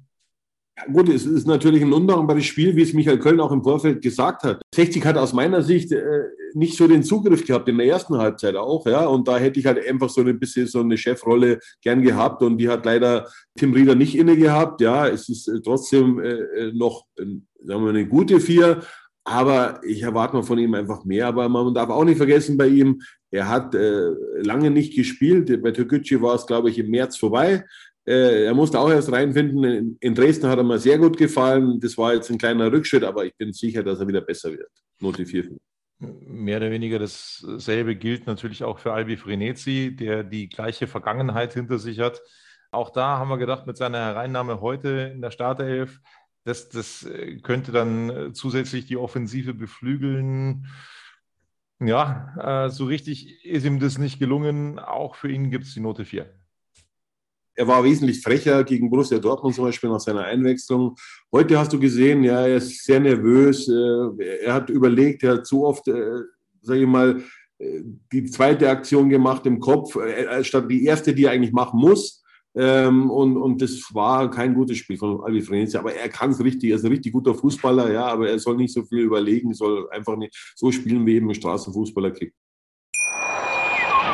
Ja, 0.77 0.91
gut, 0.91 1.09
es 1.09 1.25
ist 1.25 1.47
natürlich 1.47 1.81
ein 1.81 1.93
undankbares 1.93 2.45
Spiel, 2.45 2.75
wie 2.75 2.81
es 2.81 2.93
Michael 2.93 3.19
Köln 3.19 3.39
auch 3.39 3.51
im 3.51 3.63
Vorfeld 3.63 4.01
gesagt 4.01 4.43
hat. 4.43 4.61
60 4.73 5.05
hat 5.05 5.17
aus 5.17 5.33
meiner 5.33 5.61
Sicht 5.61 5.91
äh, 5.91 6.23
nicht 6.53 6.77
so 6.77 6.87
den 6.87 7.03
Zugriff 7.03 7.45
gehabt 7.45 7.67
in 7.69 7.77
der 7.77 7.87
ersten 7.87 8.17
Halbzeit 8.17 8.55
auch, 8.55 8.85
ja. 8.85 9.05
Und 9.05 9.27
da 9.27 9.37
hätte 9.37 9.59
ich 9.59 9.65
halt 9.65 9.85
einfach 9.85 10.09
so 10.09 10.21
ein 10.21 10.39
bisschen 10.39 10.67
so 10.67 10.79
eine 10.79 10.97
Chefrolle 10.97 11.59
gern 11.81 12.01
gehabt 12.01 12.41
und 12.43 12.57
die 12.57 12.69
hat 12.69 12.85
leider 12.85 13.27
Tim 13.57 13.73
Rieder 13.73 13.95
nicht 13.95 14.17
inne 14.17 14.37
gehabt. 14.37 14.81
Ja, 14.81 15.07
es 15.07 15.29
ist 15.29 15.47
äh, 15.47 15.61
trotzdem 15.61 16.19
äh, 16.19 16.33
äh 16.33 16.71
noch, 16.73 17.05
sagen 17.17 17.83
wir, 17.83 17.89
eine 17.89 18.07
gute 18.07 18.39
Vier. 18.39 18.81
Aber 19.23 19.81
ich 19.83 20.01
erwarte 20.01 20.35
mal 20.35 20.43
von 20.43 20.57
ihm 20.57 20.73
einfach 20.73 21.05
mehr. 21.05 21.27
Aber 21.27 21.47
man 21.47 21.73
darf 21.73 21.89
auch 21.89 22.03
nicht 22.03 22.17
vergessen 22.17 22.57
bei 22.57 22.67
ihm, 22.67 23.01
er 23.31 23.47
hat 23.47 23.75
äh, 23.75 24.09
lange 24.41 24.71
nicht 24.71 24.95
gespielt. 24.95 25.61
Bei 25.61 25.71
Türkgücü 25.71 26.21
war 26.21 26.35
es, 26.35 26.47
glaube 26.47 26.69
ich, 26.69 26.79
im 26.79 26.89
März 26.89 27.17
vorbei. 27.17 27.63
Äh, 28.07 28.45
er 28.45 28.53
musste 28.55 28.79
auch 28.79 28.89
erst 28.89 29.11
reinfinden. 29.11 29.63
In, 29.63 29.97
in, 29.99 30.15
Dresden 30.15 30.47
hat 30.47 30.57
er 30.57 30.63
mir 30.63 30.79
sehr 30.79 30.97
gut 30.97 31.17
gefallen. 31.17 31.79
Das 31.79 31.97
war 31.97 32.15
jetzt 32.15 32.31
ein 32.31 32.39
kleiner 32.39 32.71
Rückschritt, 32.71 33.03
aber 33.03 33.25
ich 33.25 33.35
bin 33.35 33.53
sicher, 33.53 33.83
dass 33.83 33.99
er 33.99 34.07
wieder 34.07 34.21
besser 34.21 34.51
wird. 34.51 34.71
Note 34.99 35.25
4. 35.25 35.49
Mehr 35.99 36.57
oder 36.57 36.71
weniger 36.71 36.97
dasselbe 36.97 37.95
gilt 37.95 38.25
natürlich 38.25 38.63
auch 38.63 38.79
für 38.79 38.93
Albi 38.93 39.17
Frenetzi, 39.17 39.95
der 39.95 40.23
die 40.23 40.49
gleiche 40.49 40.87
Vergangenheit 40.87 41.53
hinter 41.53 41.77
sich 41.77 41.99
hat. 41.99 42.21
Auch 42.71 42.89
da 42.89 43.17
haben 43.17 43.29
wir 43.29 43.37
gedacht, 43.37 43.67
mit 43.67 43.77
seiner 43.77 43.97
Hereinnahme 43.99 44.61
heute 44.61 45.11
in 45.13 45.21
der 45.21 45.31
Startelf, 45.31 45.99
das, 46.43 46.69
das 46.69 47.07
könnte 47.43 47.71
dann 47.71 48.31
zusätzlich 48.33 48.85
die 48.85 48.97
Offensive 48.97 49.53
beflügeln. 49.53 50.67
Ja, 51.81 52.65
äh, 52.65 52.69
so 52.69 52.85
richtig 52.85 53.45
ist 53.45 53.65
ihm 53.65 53.79
das 53.79 53.97
nicht 53.97 54.19
gelungen. 54.19 54.79
Auch 54.79 55.15
für 55.15 55.31
ihn 55.31 55.49
gibt 55.49 55.65
es 55.65 55.73
die 55.73 55.79
Note 55.79 56.03
4. 56.03 56.29
Er 57.55 57.67
war 57.67 57.83
wesentlich 57.83 58.21
frecher 58.21 58.63
gegen 58.63 58.89
Borussia 58.89 59.17
Dortmund 59.17 59.55
zum 59.55 59.65
Beispiel 59.65 59.89
nach 59.89 59.99
seiner 59.99 60.23
Einwechslung. 60.23 60.95
Heute 61.31 61.57
hast 61.57 61.71
du 61.71 61.79
gesehen, 61.79 62.23
ja, 62.23 62.45
er 62.45 62.57
ist 62.57 62.83
sehr 62.83 62.99
nervös. 62.99 63.67
Äh, 63.67 64.43
er 64.43 64.53
hat 64.53 64.69
überlegt, 64.69 65.23
er 65.23 65.35
hat 65.35 65.45
zu 65.45 65.65
oft, 65.65 65.87
äh, 65.87 66.21
sage 66.61 66.81
ich 66.81 66.87
mal, 66.87 67.21
äh, 67.59 67.81
die 68.11 68.25
zweite 68.25 68.69
Aktion 68.69 69.09
gemacht 69.09 69.45
im 69.45 69.59
Kopf, 69.59 69.97
statt 70.41 70.69
die 70.69 70.85
erste, 70.85 71.13
die 71.13 71.25
er 71.25 71.31
eigentlich 71.31 71.53
machen 71.53 71.79
muss. 71.79 72.18
Ähm, 72.61 73.09
und, 73.09 73.37
und 73.37 73.61
das 73.61 73.93
war 73.93 74.29
kein 74.29 74.53
gutes 74.53 74.79
Spiel 74.79 74.97
von 74.97 75.23
Albi 75.23 75.41
Frenetzi, 75.41 75.77
aber 75.77 75.93
er 75.93 76.09
kann 76.09 76.31
es 76.31 76.43
richtig, 76.43 76.69
er 76.71 76.75
ist 76.75 76.83
ein 76.83 76.91
richtig 76.91 77.13
guter 77.13 77.33
Fußballer, 77.33 77.89
ja, 77.93 78.05
aber 78.07 78.29
er 78.29 78.37
soll 78.37 78.57
nicht 78.57 78.73
so 78.73 78.83
viel 78.83 78.99
überlegen, 78.99 79.53
soll 79.53 79.89
einfach 79.91 80.17
nicht 80.17 80.35
so 80.57 80.69
spielen, 80.69 81.05
wie 81.05 81.15
eben 81.15 81.29
ein 81.29 81.35
Straßenfußballer 81.35 82.11
kriegt. 82.11 82.35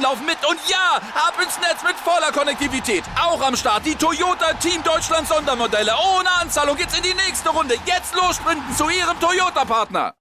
laufen 0.00 0.26
mit. 0.26 0.38
Und 0.48 0.58
ja, 0.68 0.96
ab 1.14 1.34
ins 1.42 1.58
Netz 1.60 1.82
mit 1.84 1.96
voller 1.96 2.32
Konnektivität. 2.32 3.04
Auch 3.20 3.40
am 3.42 3.56
Start 3.56 3.84
die 3.86 3.94
Toyota 3.94 4.54
Team 4.54 4.82
Deutschland 4.82 5.28
Sondermodelle. 5.28 5.92
Ohne 5.92 6.30
Anzahlung 6.40 6.76
geht's 6.76 6.96
in 6.96 7.02
die 7.02 7.14
nächste 7.14 7.50
Runde. 7.50 7.74
Jetzt 7.86 8.14
los 8.14 8.36
sprinten 8.36 8.74
zu 8.74 8.88
Ihrem 8.88 9.18
Toyota-Partner. 9.20 10.14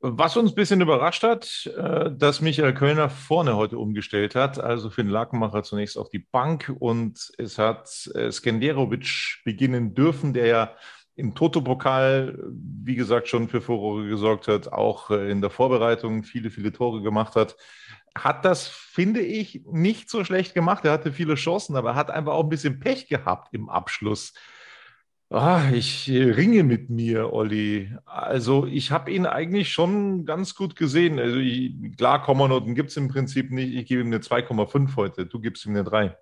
Was 0.00 0.36
uns 0.36 0.52
ein 0.52 0.54
bisschen 0.54 0.80
überrascht 0.80 1.24
hat, 1.24 1.68
äh, 1.76 2.10
dass 2.12 2.40
Michael 2.40 2.72
Kölner 2.72 3.10
vorne 3.10 3.56
heute 3.56 3.78
umgestellt 3.78 4.36
hat, 4.36 4.60
also 4.60 4.90
für 4.90 5.02
den 5.02 5.10
Lakenmacher 5.10 5.64
zunächst 5.64 5.98
auf 5.98 6.08
die 6.08 6.20
Bank 6.20 6.72
und 6.78 7.32
es 7.36 7.58
hat 7.58 8.08
äh, 8.14 8.30
Skenderovic 8.30 9.40
beginnen 9.44 9.94
dürfen, 9.94 10.34
der 10.34 10.46
ja 10.46 10.76
im 11.18 11.34
Toto-Pokal, 11.34 12.38
wie 12.84 12.94
gesagt, 12.94 13.26
schon 13.28 13.48
für 13.48 13.60
Furore 13.60 14.06
gesorgt 14.06 14.46
hat, 14.46 14.72
auch 14.72 15.10
äh, 15.10 15.30
in 15.30 15.40
der 15.40 15.50
Vorbereitung 15.50 16.22
viele, 16.22 16.48
viele 16.48 16.72
Tore 16.72 17.02
gemacht 17.02 17.34
hat. 17.34 17.56
Hat 18.16 18.44
das, 18.44 18.68
finde 18.68 19.20
ich, 19.20 19.62
nicht 19.66 20.08
so 20.10 20.24
schlecht 20.24 20.54
gemacht. 20.54 20.84
Er 20.84 20.92
hatte 20.92 21.12
viele 21.12 21.34
Chancen, 21.34 21.74
aber 21.74 21.90
er 21.90 21.94
hat 21.96 22.12
einfach 22.12 22.34
auch 22.34 22.44
ein 22.44 22.48
bisschen 22.48 22.78
Pech 22.78 23.08
gehabt 23.08 23.48
im 23.52 23.68
Abschluss. 23.68 24.32
Ah, 25.30 25.70
ich 25.72 26.08
ringe 26.08 26.62
mit 26.62 26.88
mir, 26.88 27.32
Olli. 27.32 27.92
Also 28.06 28.64
ich 28.66 28.92
habe 28.92 29.10
ihn 29.10 29.26
eigentlich 29.26 29.72
schon 29.72 30.24
ganz 30.24 30.54
gut 30.54 30.76
gesehen. 30.76 31.18
Also 31.18 31.36
ich, 31.38 31.74
klar, 31.96 32.22
Kommanoten 32.22 32.76
gibt 32.76 32.90
es 32.90 32.96
im 32.96 33.08
Prinzip 33.08 33.50
nicht. 33.50 33.74
Ich 33.74 33.86
gebe 33.86 34.02
ihm 34.02 34.06
eine 34.06 34.18
2,5 34.20 34.94
heute. 34.94 35.26
Du 35.26 35.40
gibst 35.40 35.66
ihm 35.66 35.72
eine 35.72 35.84
3. 35.84 36.16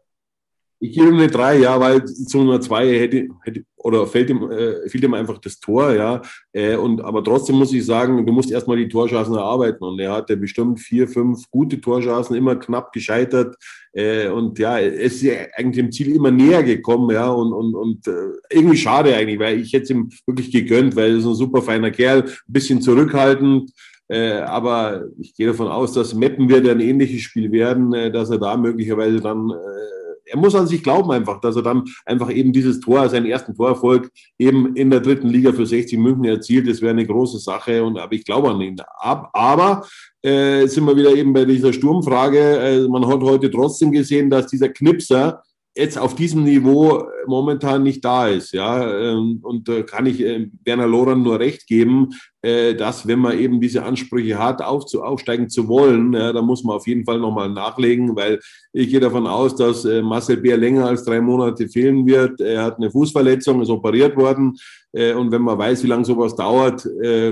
Ich 0.78 0.92
gebe 0.92 1.08
ihm 1.08 1.14
eine 1.14 1.28
3, 1.28 1.58
ja, 1.58 1.80
weil 1.80 2.04
zu 2.04 2.40
einer 2.40 2.60
2 2.60 2.98
hätte, 2.98 3.28
hätte 3.42 3.64
oder 3.86 4.06
fällt 4.06 4.30
ihm, 4.30 4.50
äh, 4.50 4.88
fehlt 4.88 5.04
ihm 5.04 5.14
einfach 5.14 5.38
das 5.38 5.60
Tor, 5.60 5.94
ja. 5.94 6.20
Äh, 6.52 6.74
und, 6.74 7.00
aber 7.00 7.22
trotzdem 7.22 7.56
muss 7.56 7.72
ich 7.72 7.86
sagen, 7.86 8.26
du 8.26 8.32
musst 8.32 8.50
erstmal 8.50 8.76
die 8.76 8.88
Torchancen 8.88 9.36
erarbeiten. 9.36 9.84
Und 9.84 10.00
er 10.00 10.12
hatte 10.12 10.36
bestimmt 10.36 10.80
vier, 10.80 11.06
fünf 11.06 11.48
gute 11.50 11.80
Torchancen, 11.80 12.34
immer 12.34 12.56
knapp 12.56 12.92
gescheitert. 12.92 13.54
Äh, 13.92 14.28
und 14.28 14.58
ja, 14.58 14.80
es 14.80 15.14
ist 15.14 15.22
ja 15.22 15.34
eigentlich 15.56 15.84
dem 15.84 15.92
Ziel 15.92 16.16
immer 16.16 16.32
näher 16.32 16.64
gekommen, 16.64 17.10
ja. 17.12 17.28
Und, 17.28 17.52
und, 17.52 17.74
und 17.76 18.08
äh, 18.08 18.32
irgendwie 18.50 18.76
schade 18.76 19.14
eigentlich, 19.14 19.38
weil 19.38 19.60
ich 19.60 19.72
hätte 19.72 19.84
es 19.84 19.90
ihm 19.90 20.10
wirklich 20.26 20.50
gegönnt, 20.50 20.96
weil 20.96 21.12
er 21.12 21.18
ist 21.18 21.24
ein 21.24 21.34
super 21.34 21.62
feiner 21.62 21.92
Kerl, 21.92 22.22
ein 22.22 22.32
bisschen 22.48 22.82
zurückhaltend. 22.82 23.70
Äh, 24.08 24.40
aber 24.40 25.04
ich 25.18 25.34
gehe 25.34 25.46
davon 25.46 25.68
aus, 25.68 25.92
dass 25.92 26.12
Meppen 26.14 26.48
wird 26.48 26.68
ein 26.68 26.80
ähnliches 26.80 27.22
Spiel 27.22 27.52
werden, 27.52 27.92
äh, 27.92 28.10
dass 28.10 28.30
er 28.30 28.38
da 28.38 28.56
möglicherweise 28.56 29.20
dann 29.20 29.50
äh, 29.50 30.05
er 30.26 30.38
muss 30.38 30.54
an 30.54 30.66
sich 30.66 30.82
glauben 30.82 31.10
einfach, 31.10 31.40
dass 31.40 31.56
er 31.56 31.62
dann 31.62 31.84
einfach 32.04 32.30
eben 32.30 32.52
dieses 32.52 32.80
Tor, 32.80 33.08
seinen 33.08 33.26
ersten 33.26 33.54
Torerfolg 33.54 34.10
eben 34.38 34.74
in 34.74 34.90
der 34.90 35.00
dritten 35.00 35.28
Liga 35.28 35.52
für 35.52 35.66
60 35.66 35.98
München 35.98 36.24
erzielt. 36.24 36.68
Das 36.68 36.80
wäre 36.80 36.90
eine 36.90 37.06
große 37.06 37.38
Sache 37.38 37.82
und 37.84 37.98
aber 37.98 38.12
ich 38.12 38.24
glaube 38.24 38.50
an 38.50 38.60
ihn. 38.60 38.76
Aber 39.00 39.86
äh, 40.22 40.66
sind 40.66 40.84
wir 40.84 40.96
wieder 40.96 41.14
eben 41.14 41.32
bei 41.32 41.44
dieser 41.44 41.72
Sturmfrage. 41.72 42.38
Äh, 42.38 42.88
man 42.88 43.06
hat 43.06 43.20
heute 43.22 43.50
trotzdem 43.50 43.92
gesehen, 43.92 44.28
dass 44.28 44.48
dieser 44.48 44.68
Knipser 44.68 45.42
jetzt 45.76 45.98
auf 45.98 46.14
diesem 46.14 46.44
Niveau 46.44 47.04
momentan 47.26 47.82
nicht 47.82 48.04
da 48.04 48.28
ist. 48.28 48.52
Ja, 48.52 48.90
ähm, 48.98 49.40
und 49.42 49.68
da 49.68 49.82
kann 49.82 50.06
ich 50.06 50.20
äh, 50.22 50.48
Werner 50.64 50.86
Loran 50.86 51.22
nur 51.22 51.38
recht 51.38 51.66
geben, 51.66 52.10
äh, 52.42 52.74
dass 52.74 53.06
wenn 53.06 53.18
man 53.18 53.38
eben 53.38 53.60
diese 53.60 53.84
Ansprüche 53.84 54.38
hat, 54.38 54.62
aufzu, 54.62 55.02
aufsteigen 55.02 55.50
zu 55.50 55.68
wollen, 55.68 56.14
ja, 56.14 56.32
da 56.32 56.40
muss 56.40 56.64
man 56.64 56.76
auf 56.76 56.86
jeden 56.86 57.04
Fall 57.04 57.18
nochmal 57.18 57.50
nachlegen, 57.50 58.16
weil 58.16 58.40
ich 58.72 58.88
gehe 58.88 59.00
davon 59.00 59.26
aus, 59.26 59.54
dass 59.54 59.84
äh, 59.84 60.00
Marcel 60.00 60.38
Bär 60.38 60.56
länger 60.56 60.86
als 60.86 61.04
drei 61.04 61.20
Monate 61.20 61.68
fehlen 61.68 62.06
wird. 62.06 62.40
Er 62.40 62.64
hat 62.64 62.78
eine 62.78 62.90
Fußverletzung, 62.90 63.60
ist 63.60 63.70
operiert 63.70 64.16
worden. 64.16 64.56
Und 64.92 65.30
wenn 65.30 65.42
man 65.42 65.58
weiß, 65.58 65.84
wie 65.84 65.88
lange 65.88 66.06
sowas 66.06 66.34
dauert, 66.34 66.88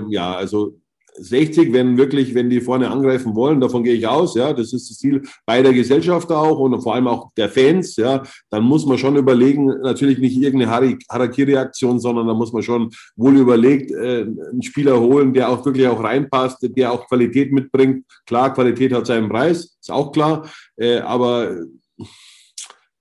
ja, 0.09 0.35
also 0.35 0.75
60, 1.17 1.73
wenn 1.73 1.97
wirklich, 1.97 2.35
wenn 2.35 2.51
die 2.51 2.61
vorne 2.61 2.91
angreifen 2.91 3.35
wollen, 3.35 3.61
davon 3.61 3.85
gehe 3.85 3.95
ich 3.95 4.07
aus, 4.07 4.35
ja, 4.35 4.53
das 4.53 4.73
ist 4.73 4.91
das 4.91 4.99
Ziel 4.99 5.23
beider 5.47 5.73
Gesellschafter 5.73 6.39
auch 6.39 6.59
und 6.59 6.81
vor 6.83 6.95
allem 6.95 7.07
auch 7.07 7.31
der 7.37 7.49
Fans, 7.49 7.97
ja, 7.97 8.23
dann 8.51 8.65
muss 8.65 8.85
man 8.87 8.99
schon 8.99 9.17
überlegen, 9.17 9.67
natürlich 9.67 10.19
nicht 10.19 10.37
irgendeine 10.37 11.01
Harakiri-Aktion, 11.11 12.01
sondern 12.01 12.27
da 12.27 12.35
muss 12.35 12.53
man 12.53 12.63
schon 12.63 12.91
wohl 13.17 13.37
überlegt 13.37 13.93
äh, 13.93 14.23
einen 14.23 14.63
Spieler 14.63 14.99
holen, 15.01 15.33
der 15.33 15.51
auch 15.51 15.65
wirklich 15.65 15.87
auch 15.87 16.03
reinpasst, 16.03 16.59
der 16.63 16.93
auch 16.93 17.07
Qualität 17.07 17.53
mitbringt. 17.53 18.05
Klar, 18.27 18.53
Qualität 18.53 18.93
hat 18.93 19.07
seinen 19.07 19.29
Preis, 19.29 19.77
ist 19.81 19.91
auch 19.91 20.13
klar, 20.13 20.49
äh, 20.77 20.99
aber 20.99 21.57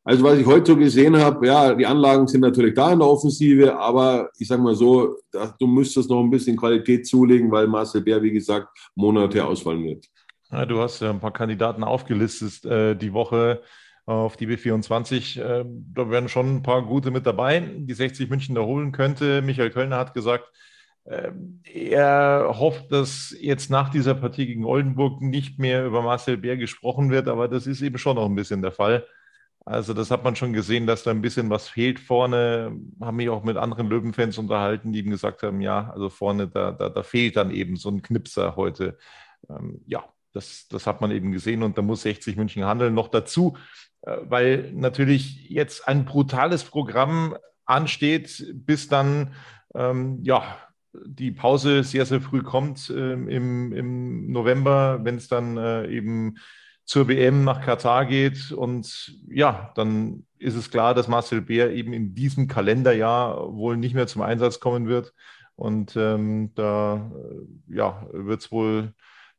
Also 0.05 0.23
was 0.23 0.37
ich 0.37 0.45
heute 0.45 0.73
so 0.73 0.77
gesehen 0.77 1.17
habe, 1.17 1.47
ja, 1.47 1.73
die 1.73 1.85
Anlagen 1.85 2.27
sind 2.27 2.41
natürlich 2.41 2.73
da 2.73 2.91
in 2.91 2.99
der 2.99 3.07
Offensive, 3.07 3.77
aber 3.77 4.29
ich 4.37 4.47
sage 4.47 4.61
mal 4.61 4.75
so, 4.75 5.15
du 5.59 5.67
müsstest 5.67 6.09
noch 6.09 6.21
ein 6.21 6.29
bisschen 6.29 6.57
Qualität 6.57 7.07
zulegen, 7.07 7.49
weil 7.49 7.67
Marcel 7.67 8.01
Bär, 8.01 8.21
wie 8.21 8.31
gesagt, 8.31 8.67
Monate 8.95 9.45
ausfallen 9.45 9.83
wird. 9.85 10.07
Ja, 10.51 10.65
du 10.65 10.79
hast 10.79 10.99
ja 10.99 11.09
ein 11.09 11.21
paar 11.21 11.31
Kandidaten 11.31 11.83
aufgelistet 11.83 12.65
äh, 12.65 12.95
die 12.95 13.13
Woche 13.13 13.61
auf 14.05 14.35
die 14.35 14.47
B24. 14.47 15.39
Äh, 15.39 15.65
da 15.93 16.09
werden 16.09 16.27
schon 16.27 16.57
ein 16.57 16.63
paar 16.63 16.85
gute 16.85 17.09
mit 17.09 17.25
dabei, 17.25 17.61
die 17.61 17.93
60 17.93 18.29
München 18.29 18.55
da 18.55 18.61
holen 18.61 18.91
könnte. 18.91 19.41
Michael 19.41 19.69
Kölner 19.69 19.97
hat 19.97 20.13
gesagt, 20.13 20.51
äh, 21.05 21.31
er 21.63 22.55
hofft, 22.59 22.91
dass 22.91 23.33
jetzt 23.39 23.69
nach 23.69 23.89
dieser 23.89 24.15
Partie 24.15 24.47
gegen 24.47 24.65
Oldenburg 24.65 25.21
nicht 25.21 25.59
mehr 25.59 25.85
über 25.85 26.01
Marcel 26.01 26.37
Bär 26.37 26.57
gesprochen 26.57 27.09
wird, 27.09 27.29
aber 27.29 27.47
das 27.47 27.67
ist 27.67 27.81
eben 27.81 27.97
schon 27.97 28.17
noch 28.17 28.25
ein 28.25 28.35
bisschen 28.35 28.61
der 28.61 28.73
Fall. 28.73 29.05
Also 29.65 29.93
das 29.93 30.11
hat 30.11 30.23
man 30.25 30.35
schon 30.35 30.51
gesehen, 30.51 30.87
dass 30.87 31.03
da 31.03 31.11
ein 31.11 31.21
bisschen 31.21 31.49
was 31.49 31.69
fehlt 31.69 31.99
vorne. 31.99 32.77
Haben 32.99 33.17
mich 33.17 33.29
auch 33.29 33.43
mit 33.43 33.55
anderen 33.55 33.87
Löwenfans 33.87 34.37
unterhalten, 34.37 34.91
die 34.91 34.99
ihm 34.99 35.09
gesagt 35.09 35.41
haben, 35.43 35.61
ja, 35.61 35.89
also 35.91 36.09
vorne, 36.09 36.47
da, 36.47 36.71
da, 36.71 36.89
da 36.89 37.03
fehlt 37.03 37.37
dann 37.37 37.51
eben 37.51 37.77
so 37.77 37.89
ein 37.89 38.01
Knipser 38.01 38.57
heute. 38.57 38.97
Ähm, 39.49 39.81
ja, 39.85 40.03
das, 40.33 40.67
das 40.67 40.85
hat 40.85 40.99
man 40.99 41.11
eben 41.11 41.31
gesehen 41.31 41.63
und 41.63 41.77
da 41.77 41.81
muss 41.81 42.01
60 42.01 42.35
München 42.35 42.65
handeln. 42.65 42.93
Noch 42.93 43.07
dazu, 43.07 43.55
äh, 44.01 44.17
weil 44.23 44.71
natürlich 44.73 45.49
jetzt 45.49 45.87
ein 45.87 46.03
brutales 46.03 46.65
Programm 46.65 47.37
ansteht, 47.65 48.45
bis 48.53 48.89
dann, 48.89 49.33
ähm, 49.75 50.19
ja, 50.23 50.43
die 51.05 51.31
Pause 51.31 51.83
sehr, 51.83 52.05
sehr 52.05 52.21
früh 52.21 52.43
kommt 52.43 52.89
äh, 52.89 53.13
im, 53.13 53.71
im 53.71 54.31
November, 54.31 54.99
wenn 55.03 55.15
es 55.15 55.27
dann 55.27 55.57
äh, 55.57 55.87
eben 55.87 56.35
zur 56.85 57.07
WM 57.07 57.43
nach 57.43 57.61
Katar 57.61 58.05
geht. 58.05 58.51
Und 58.51 59.17
ja, 59.27 59.71
dann 59.75 60.25
ist 60.37 60.55
es 60.55 60.69
klar, 60.69 60.93
dass 60.93 61.07
Marcel 61.07 61.41
Bär 61.41 61.71
eben 61.71 61.93
in 61.93 62.13
diesem 62.15 62.47
Kalenderjahr 62.47 63.53
wohl 63.53 63.77
nicht 63.77 63.95
mehr 63.95 64.07
zum 64.07 64.21
Einsatz 64.21 64.59
kommen 64.59 64.87
wird. 64.87 65.13
Und 65.55 65.95
ähm, 65.95 66.51
da 66.55 67.11
äh, 67.15 67.75
ja, 67.75 68.07
wird 68.11 68.41
es 68.41 68.51
wohl 68.51 68.93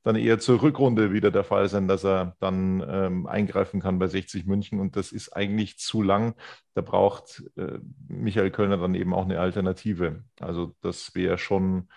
dann 0.05 0.17
eher 0.17 0.39
zur 0.39 0.63
Rückrunde 0.63 1.13
wieder 1.13 1.31
der 1.31 1.45
Fall 1.45 1.69
sein, 1.69 1.89
dass 1.89 2.05
er 2.05 2.37
dann 2.39 2.85
ähm, 2.87 3.27
eingreifen 3.27 3.81
kann 3.81 3.99
bei 3.99 4.07
60 4.07 4.47
München. 4.47 4.79
Und 4.79 4.97
das 4.97 5.13
ist 5.13 5.31
eigentlich 5.35 5.79
zu 5.79 6.03
lang. 6.03 6.35
Da 6.75 6.83
braucht 6.83 7.43
äh, 7.57 7.79
Michael 8.07 8.51
Kölner 8.51 8.77
dann 8.77 8.95
eben 8.95 9.15
auch 9.15 9.25
eine 9.25 9.41
Alternative. 9.41 10.23
Also 10.41 10.75
das 10.83 11.15
wäre 11.15 11.39
schon 11.39 11.89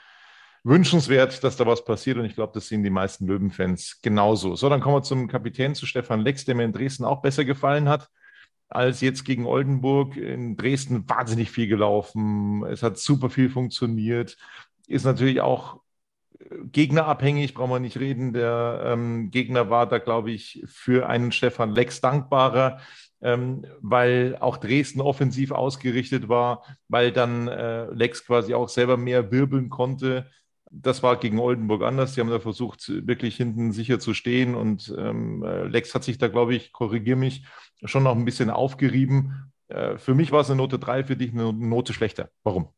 wünschenswert, 0.67 1.43
dass 1.43 1.57
da 1.57 1.65
was 1.65 1.83
passiert. 1.85 2.17
Und 2.17 2.25
ich 2.25 2.35
glaube, 2.35 2.51
das 2.53 2.67
sehen 2.67 2.83
die 2.83 2.89
meisten 2.89 3.25
Löwenfans 3.27 3.99
genauso. 4.01 4.55
So, 4.55 4.69
dann 4.69 4.81
kommen 4.81 4.97
wir 4.97 5.03
zum 5.03 5.27
Kapitän, 5.27 5.75
zu 5.75 5.85
Stefan 5.85 6.21
Lex, 6.21 6.45
der 6.45 6.55
mir 6.55 6.65
in 6.65 6.73
Dresden 6.73 7.05
auch 7.05 7.21
besser 7.21 7.45
gefallen 7.45 7.89
hat 7.89 8.09
als 8.69 9.01
jetzt 9.01 9.23
gegen 9.23 9.45
Oldenburg. 9.45 10.17
In 10.17 10.57
Dresden 10.57 11.09
wahnsinnig 11.09 11.51
viel 11.51 11.67
gelaufen. 11.67 12.65
Es 12.65 12.83
hat 12.83 12.97
super 12.97 13.29
viel 13.29 13.49
funktioniert. 13.49 14.37
Ist 14.87 15.05
natürlich 15.05 15.41
auch 15.41 15.81
gegnerabhängig, 16.71 17.53
brauchen 17.53 17.71
wir 17.71 17.79
nicht 17.79 17.99
reden. 17.99 18.33
Der 18.33 18.81
ähm, 18.85 19.31
Gegner 19.31 19.69
war 19.69 19.87
da, 19.87 19.97
glaube 19.97 20.31
ich, 20.31 20.63
für 20.65 21.07
einen 21.07 21.31
Stefan 21.31 21.71
Lex 21.71 22.01
dankbarer, 22.01 22.79
ähm, 23.21 23.65
weil 23.81 24.37
auch 24.39 24.57
Dresden 24.57 25.01
offensiv 25.01 25.51
ausgerichtet 25.51 26.29
war, 26.29 26.63
weil 26.87 27.11
dann 27.11 27.47
äh, 27.47 27.85
Lex 27.91 28.25
quasi 28.25 28.53
auch 28.53 28.69
selber 28.69 28.97
mehr 28.97 29.31
wirbeln 29.31 29.69
konnte. 29.69 30.29
Das 30.69 31.01
war 31.01 31.17
gegen 31.17 31.39
Oldenburg 31.39 31.83
anders. 31.83 32.13
Sie 32.13 32.21
haben 32.21 32.29
da 32.29 32.39
versucht, 32.39 32.89
wirklich 33.07 33.37
hinten 33.37 33.71
sicher 33.71 33.99
zu 33.99 34.13
stehen 34.13 34.55
und 34.55 34.93
ähm, 34.97 35.43
äh, 35.43 35.63
Lex 35.63 35.95
hat 35.95 36.03
sich 36.03 36.17
da, 36.17 36.27
glaube 36.27 36.55
ich, 36.55 36.73
korrigiere 36.73 37.17
mich, 37.17 37.45
schon 37.83 38.03
noch 38.03 38.15
ein 38.15 38.25
bisschen 38.25 38.49
aufgerieben. 38.49 39.51
Äh, 39.69 39.97
für 39.97 40.13
mich 40.13 40.31
war 40.31 40.41
es 40.41 40.49
eine 40.49 40.57
Note 40.57 40.79
3, 40.79 41.05
für 41.05 41.15
dich 41.15 41.31
eine 41.31 41.53
Note 41.53 41.93
schlechter. 41.93 42.29
Warum? 42.43 42.69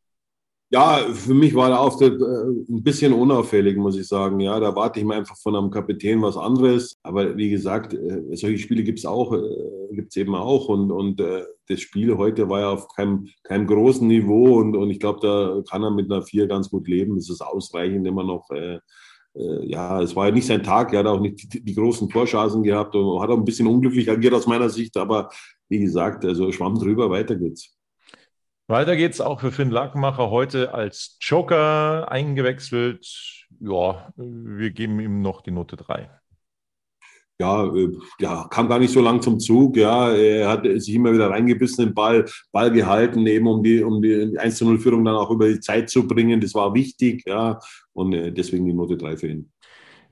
Ja, 0.72 1.00
für 1.14 1.34
mich 1.34 1.56
war 1.56 1.70
der 1.70 1.80
Auftritt 1.80 2.22
äh, 2.22 2.26
ein 2.72 2.84
bisschen 2.84 3.12
unauffällig, 3.12 3.76
muss 3.76 3.98
ich 3.98 4.08
sagen. 4.08 4.40
Ja, 4.40 4.60
da 4.60 4.76
warte 4.76 5.00
ich 5.00 5.06
mir 5.06 5.16
einfach 5.16 5.36
von 5.38 5.56
einem 5.56 5.72
Kapitän 5.72 6.22
was 6.22 6.38
anderes. 6.38 7.00
Aber 7.02 7.36
wie 7.38 7.50
gesagt, 7.50 7.96
äh, 7.96 8.22
solche 8.36 8.60
Spiele 8.60 8.84
gibt 8.84 9.00
es 9.00 9.06
auch, 9.08 9.34
äh, 9.34 9.96
gibt 9.96 10.10
es 10.12 10.18
eben 10.18 10.36
auch. 10.36 10.70
Und, 10.70 10.92
und 10.92 11.20
das 11.20 11.80
Spiel 11.80 12.18
heute 12.18 12.50
war 12.50 12.60
ja 12.60 12.70
auf 12.70 12.88
keinem, 12.90 13.28
keinem 13.44 13.66
großen 13.66 14.08
Niveau. 14.08 14.60
Und, 14.60 14.76
und 14.76 14.92
ich 14.92 15.00
glaube, 15.00 15.20
da 15.22 15.64
kann 15.68 15.82
er 15.84 15.90
mit 15.90 16.12
einer 16.12 16.22
Vier 16.22 16.46
ganz 16.48 16.70
gut 16.70 16.88
leben. 16.88 17.16
Das 17.16 17.30
ist 17.30 17.42
ausreichend 17.42 18.06
immer 18.06 18.24
noch. 18.24 18.48
ja, 19.64 20.02
es 20.02 20.16
war 20.16 20.28
ja 20.28 20.34
nicht 20.34 20.48
sein 20.48 20.64
Tag, 20.64 20.94
er 20.94 21.00
hat 21.00 21.08
auch 21.08 21.20
nicht 21.20 21.54
die, 21.54 21.64
die 21.64 21.76
großen 21.76 22.10
Torchancen 22.10 22.64
gehabt 22.64 22.96
und 22.96 23.22
hat 23.22 23.30
auch 23.30 23.38
ein 23.38 23.46
bisschen 23.46 23.68
unglücklich 23.68 24.10
agiert 24.10 24.34
aus 24.34 24.48
meiner 24.48 24.70
Sicht, 24.70 24.98
aber 24.98 25.30
wie 25.70 25.80
gesagt, 25.80 26.26
also 26.26 26.52
schwamm 26.52 26.78
drüber, 26.80 27.10
weiter 27.10 27.36
geht's. 27.36 27.79
Weiter 28.70 28.96
geht's 28.96 29.20
auch 29.20 29.40
für 29.40 29.52
Finn 29.52 29.72
Lackmacher 29.72 30.30
heute 30.30 30.76
als 30.76 31.18
Joker 31.22 32.12
eingewechselt. 32.12 33.04
Ja, 33.60 34.14
wir 34.16 34.70
geben 34.70 35.00
ihm 35.00 35.24
noch 35.24 35.42
die 35.42 35.50
Note 35.50 35.76
3. 35.76 36.08
Ja, 37.40 37.66
äh, 37.66 37.90
ja, 38.20 38.48
kam 38.52 38.70
gar 38.70 38.78
nicht 38.78 38.94
so 38.94 39.02
lang 39.02 39.24
zum 39.24 39.40
Zug. 39.40 39.76
Ja, 39.76 40.12
er 40.12 40.50
hat 40.50 40.66
sich 40.66 40.94
immer 40.94 41.12
wieder 41.12 41.32
reingebissen, 41.32 41.86
den 41.86 41.94
Ball, 41.96 42.26
Ball 42.52 42.70
gehalten, 42.70 43.26
eben 43.26 43.48
um 43.48 43.64
die, 43.64 43.82
um 43.82 44.04
die 44.04 44.38
1 44.38 44.62
0 44.62 44.78
Führung 44.78 45.04
dann 45.04 45.16
auch 45.16 45.32
über 45.32 45.48
die 45.48 45.60
Zeit 45.60 45.90
zu 45.90 46.06
bringen. 46.06 46.40
Das 46.40 46.54
war 46.54 46.76
wichtig, 46.76 47.24
ja, 47.26 47.58
und 47.94 48.14
äh, 48.14 48.32
deswegen 48.32 48.68
die 48.68 48.74
Note 48.74 48.98
3 48.98 49.18
für 49.18 49.30
ihn. 49.30 49.52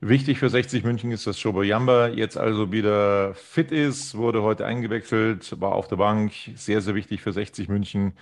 Wichtig 0.00 0.40
für 0.40 0.50
60 0.50 0.82
München 0.82 1.12
ist, 1.12 1.28
dass 1.28 1.38
Shobo 1.38 1.62
Yamba 1.62 2.08
jetzt 2.08 2.36
also 2.36 2.72
wieder 2.72 3.34
fit 3.34 3.70
ist, 3.70 4.16
wurde 4.16 4.42
heute 4.42 4.66
eingewechselt, 4.66 5.60
war 5.60 5.76
auf 5.76 5.86
der 5.86 5.96
Bank. 5.96 6.32
Sehr, 6.56 6.80
sehr 6.80 6.96
wichtig 6.96 7.20
für 7.20 7.32
60 7.32 7.68
München. 7.68 8.14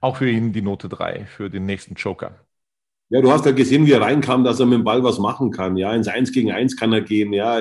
Auch 0.00 0.16
für 0.16 0.30
ihn 0.30 0.52
die 0.52 0.62
Note 0.62 0.88
3 0.88 1.26
für 1.26 1.50
den 1.50 1.66
nächsten 1.66 1.94
Joker. 1.94 2.46
Ja, 3.12 3.20
du 3.20 3.32
hast 3.32 3.44
ja 3.44 3.50
gesehen, 3.50 3.86
wie 3.86 3.92
er 3.92 4.00
reinkam, 4.00 4.44
dass 4.44 4.60
er 4.60 4.66
mit 4.66 4.78
dem 4.78 4.84
Ball 4.84 5.02
was 5.02 5.18
machen 5.18 5.50
kann. 5.50 5.76
Ja, 5.76 5.92
ins 5.92 6.06
Eins 6.06 6.30
gegen 6.30 6.52
Eins 6.52 6.76
kann 6.76 6.92
er 6.92 7.00
gehen. 7.00 7.32
Ja, 7.32 7.58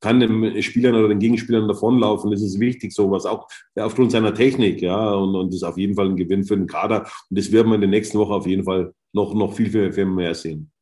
kann 0.00 0.18
den 0.18 0.60
Spielern 0.60 0.96
oder 0.96 1.06
den 1.06 1.20
Gegenspielern 1.20 1.68
davonlaufen. 1.68 2.32
Das 2.32 2.42
ist 2.42 2.58
wichtig, 2.58 2.92
sowas 2.92 3.24
auch 3.24 3.46
aufgrund 3.76 4.10
seiner 4.10 4.34
Technik. 4.34 4.82
Ja, 4.82 5.14
und, 5.14 5.36
und 5.36 5.48
das 5.50 5.56
ist 5.56 5.62
auf 5.62 5.78
jeden 5.78 5.94
Fall 5.94 6.08
ein 6.08 6.16
Gewinn 6.16 6.42
für 6.42 6.56
den 6.56 6.66
Kader. 6.66 7.02
Und 7.30 7.38
das 7.38 7.52
werden 7.52 7.68
wir 7.68 7.76
in 7.76 7.82
der 7.82 7.90
nächsten 7.90 8.18
Woche 8.18 8.34
auf 8.34 8.46
jeden 8.46 8.64
Fall 8.64 8.92
noch, 9.12 9.34
noch 9.34 9.54
viel, 9.54 9.70
viel, 9.70 9.92
viel 9.92 10.06
mehr 10.06 10.34
sehen. 10.34 10.72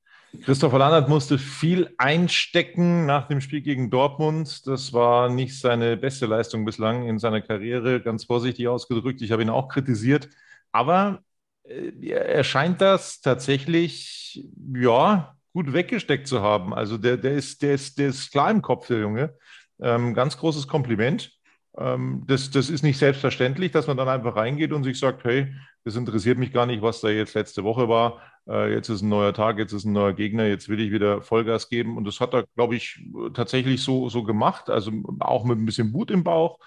Christopher 0.45 0.79
Landert 0.79 1.11
musste 1.11 1.37
viel 1.37 1.91
einstecken 1.99 3.05
nach 3.05 3.29
dem 3.29 3.43
Spiel 3.43 3.61
gegen 3.61 3.91
Dortmund. 3.91 4.67
Das 4.67 4.95
war 4.95 5.29
nicht 5.29 5.59
seine 5.59 5.99
beste 5.99 6.25
Leistung 6.25 6.65
bislang 6.65 7.07
in 7.07 7.19
seiner 7.19 7.43
Karriere, 7.43 8.01
ganz 8.01 8.25
vorsichtig 8.25 8.67
ausgedrückt. 8.67 9.21
Ich 9.21 9.31
habe 9.31 9.43
ihn 9.43 9.51
auch 9.51 9.69
kritisiert. 9.69 10.31
Aber 10.73 11.23
äh, 11.65 11.93
er 12.11 12.45
scheint 12.45 12.81
das 12.81 13.21
tatsächlich, 13.21 14.47
ja, 14.75 15.35
gut 15.53 15.73
weggesteckt 15.73 16.29
zu 16.29 16.43
haben. 16.43 16.73
Also 16.73 16.97
der, 16.97 17.17
der, 17.17 17.33
ist, 17.33 17.63
der, 17.63 17.75
ist, 17.75 17.99
der 17.99 18.09
ist 18.09 18.31
klar 18.31 18.51
im 18.51 18.63
Kopf, 18.63 18.87
der 18.87 19.01
Junge. 19.01 19.35
Ähm, 19.81 20.15
ganz 20.15 20.37
großes 20.37 20.69
Kompliment. 20.69 21.33
Ähm, 21.77 22.25
das, 22.27 22.51
das 22.51 22.71
ist 22.71 22.83
nicht 22.83 22.99
selbstverständlich, 22.99 23.73
dass 23.73 23.87
man 23.87 23.97
dann 23.97 24.09
einfach 24.09 24.37
reingeht 24.37 24.73
und 24.73 24.85
sich 24.85 24.99
sagt, 24.99 25.25
hey, 25.25 25.53
das 25.85 25.97
interessiert 25.97 26.39
mich 26.39 26.53
gar 26.53 26.67
nicht, 26.67 26.83
was 26.83 27.01
da 27.01 27.09
jetzt 27.09 27.35
letzte 27.35 27.65
Woche 27.65 27.89
war. 27.89 28.21
Äh, 28.49 28.75
jetzt 28.75 28.89
ist 28.89 29.03
ein 29.03 29.09
neuer 29.09 29.33
Tag, 29.33 29.59
jetzt 29.59 29.73
ist 29.73 29.85
ein 29.85 29.93
neuer 29.93 30.13
Gegner, 30.13 30.47
jetzt 30.47 30.69
will 30.69 30.81
ich 30.81 30.93
wieder 30.93 31.23
Vollgas 31.23 31.69
geben. 31.69 31.97
Und 31.97 32.05
das 32.05 32.21
hat 32.21 32.35
er, 32.35 32.45
glaube 32.55 32.77
ich, 32.77 33.01
tatsächlich 33.35 33.83
so, 33.83 34.09
so 34.09 34.23
gemacht. 34.23 34.69
Also 34.69 34.93
auch 35.21 35.45
mit 35.45 35.59
ein 35.59 35.67
bisschen 35.67 35.93
Wut 35.93 36.11
im 36.11 36.25
Bauch. 36.25 36.59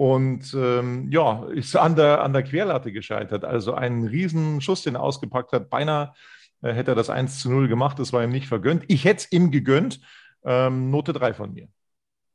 Und 0.00 0.54
ähm, 0.54 1.10
ja, 1.12 1.44
ist 1.52 1.76
an 1.76 1.94
der, 1.94 2.22
an 2.22 2.32
der 2.32 2.42
Querlatte 2.42 2.90
gescheitert. 2.90 3.44
Also 3.44 3.74
einen 3.74 4.06
riesen 4.08 4.62
Schuss, 4.62 4.80
den 4.80 4.94
er 4.94 5.02
ausgepackt 5.02 5.52
hat. 5.52 5.68
Beinahe 5.68 6.14
äh, 6.62 6.72
hätte 6.72 6.92
er 6.92 6.94
das 6.94 7.10
1 7.10 7.40
zu 7.40 7.50
0 7.50 7.68
gemacht. 7.68 7.98
Das 7.98 8.10
war 8.14 8.24
ihm 8.24 8.30
nicht 8.30 8.48
vergönnt. 8.48 8.82
Ich 8.88 9.04
hätte 9.04 9.24
es 9.24 9.30
ihm 9.32 9.50
gegönnt. 9.50 10.00
Ähm, 10.42 10.90
Note 10.90 11.12
3 11.12 11.34
von 11.34 11.52
mir. 11.52 11.68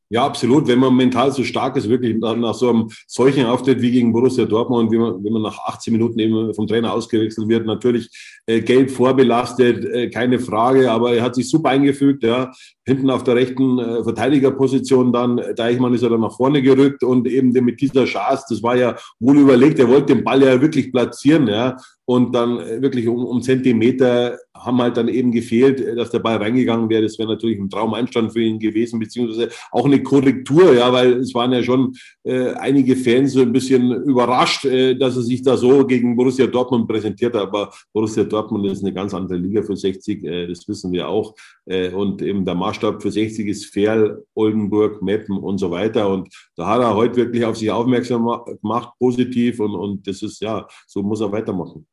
Ja, 0.10 0.24
absolut. 0.24 0.68
Wenn 0.68 0.80
man 0.80 0.96
mental 0.96 1.32
so 1.32 1.44
stark 1.44 1.76
ist, 1.78 1.90
wirklich 1.90 2.16
nach 2.18 2.54
so 2.54 2.70
einem 2.70 2.90
solchen 3.08 3.48
Auftritt 3.48 3.82
wie 3.82 3.90
gegen 3.90 4.14
Borussia 4.14 4.46
Dortmund, 4.46 4.92
wie 4.92 5.00
man, 5.00 5.24
wenn 5.24 5.34
man 5.34 5.42
nach 5.42 5.58
18 5.66 5.92
Minuten 5.92 6.20
eben 6.20 6.54
vom 6.54 6.68
Trainer 6.68 6.94
ausgewechselt 6.94 7.48
wird, 7.48 7.66
natürlich 7.66 8.10
äh, 8.46 8.62
gelb 8.62 8.92
vorbelastet, 8.92 9.84
äh, 9.86 10.10
keine 10.12 10.38
Frage, 10.40 10.92
aber 10.92 11.14
er 11.14 11.24
hat 11.24 11.34
sich 11.34 11.50
super 11.50 11.70
eingefügt, 11.70 12.24
ja. 12.24 12.52
Hinten 12.86 13.10
auf 13.10 13.24
der 13.24 13.36
rechten 13.36 13.80
äh, 13.80 14.04
Verteidigerposition 14.04 15.12
dann, 15.12 15.42
Deichmann 15.56 15.96
ist 15.96 16.04
er 16.04 16.10
dann 16.10 16.22
nach 16.22 16.38
vorne 16.38 16.62
gerückt 16.62 17.04
und 17.04 17.28
eben 17.28 17.52
mit 17.52 17.82
dieser 17.82 18.06
Chance, 18.06 18.46
das 18.48 18.62
war 18.62 18.76
ja 18.76 18.96
wohl 19.20 19.40
überlegt, 19.40 19.80
er 19.80 19.90
wollte 19.90 20.14
den 20.14 20.24
Ball 20.24 20.44
ja 20.44 20.62
wirklich 20.62 20.92
platzieren, 20.92 21.48
ja. 21.48 21.78
Und 22.08 22.36
dann 22.36 22.60
äh, 22.60 22.80
wirklich 22.80 23.08
um, 23.08 23.26
um 23.26 23.42
Zentimeter 23.42 24.38
haben 24.56 24.82
halt 24.82 24.98
dann 24.98 25.08
eben 25.10 25.32
gefehlt, 25.32 25.86
dass 25.98 26.12
der 26.12 26.20
Ball 26.20 26.38
reingegangen 26.38 26.90
wäre. 26.90 27.04
Das 27.04 27.20
wäre 27.20 27.30
natürlich 27.30 27.60
ein 27.60 27.70
Traumeinstand 27.70 28.32
für 28.32 28.42
ihn 28.42 28.58
gewesen, 28.58 29.00
beziehungsweise 29.00 29.50
auch 29.72 29.86
eine 29.86 30.02
Korrektur, 30.02 30.74
ja, 30.74 30.92
weil 30.92 31.20
es 31.20 31.34
waren 31.34 31.52
ja 31.52 31.62
schon 31.62 31.94
äh, 32.24 32.54
einige 32.54 32.96
Fans 32.96 33.34
so 33.34 33.42
ein 33.42 33.52
bisschen 33.52 33.92
überrascht, 34.04 34.66
äh, 34.66 34.96
dass 34.96 35.18
er 35.18 35.24
sich 35.24 35.42
da 35.42 35.58
so 35.58 35.86
gegen 35.86 36.16
Borussia 36.16 36.48
Dortmund 36.48 36.88
präsentiert 36.88 37.36
hat. 37.36 37.44
Aber 37.44 37.72
Borussia 37.94 38.24
Dortmund 38.24 38.66
ist 38.68 38.82
eine 38.82 38.94
ganz 38.94 39.14
andere 39.14 39.38
Liga 39.38 39.62
für 39.62 39.76
60, 39.76 40.24
äh, 40.24 40.48
das 40.48 40.68
wissen 40.68 40.92
wir 40.92 41.08
auch. 41.08 41.36
Äh, 41.66 41.90
und 41.90 42.22
eben 42.22 42.46
der 42.46 42.56
Maßstab 42.56 43.02
für 43.02 43.12
60 43.12 43.48
ist 43.48 43.66
Ferl, 43.74 44.24
Oldenburg, 44.34 45.02
Meppen 45.02 45.38
und 45.38 45.58
so 45.58 45.70
weiter. 45.70 46.10
Und 46.10 46.30
da 46.56 46.68
hat 46.68 46.82
er 46.82 46.96
heute 46.96 47.18
wirklich 47.18 47.44
auf 47.44 47.58
sich 47.58 47.70
aufmerksam 47.70 48.26
gemacht, 48.62 48.94
positiv. 49.00 49.60
Und, 49.60 49.76
und 49.76 50.08
das 50.08 50.22
ist, 50.22 50.42
ja, 50.42 50.66
so 50.88 51.04
muss 51.04 51.22
er 51.22 51.32
weitermachen. 51.32 51.86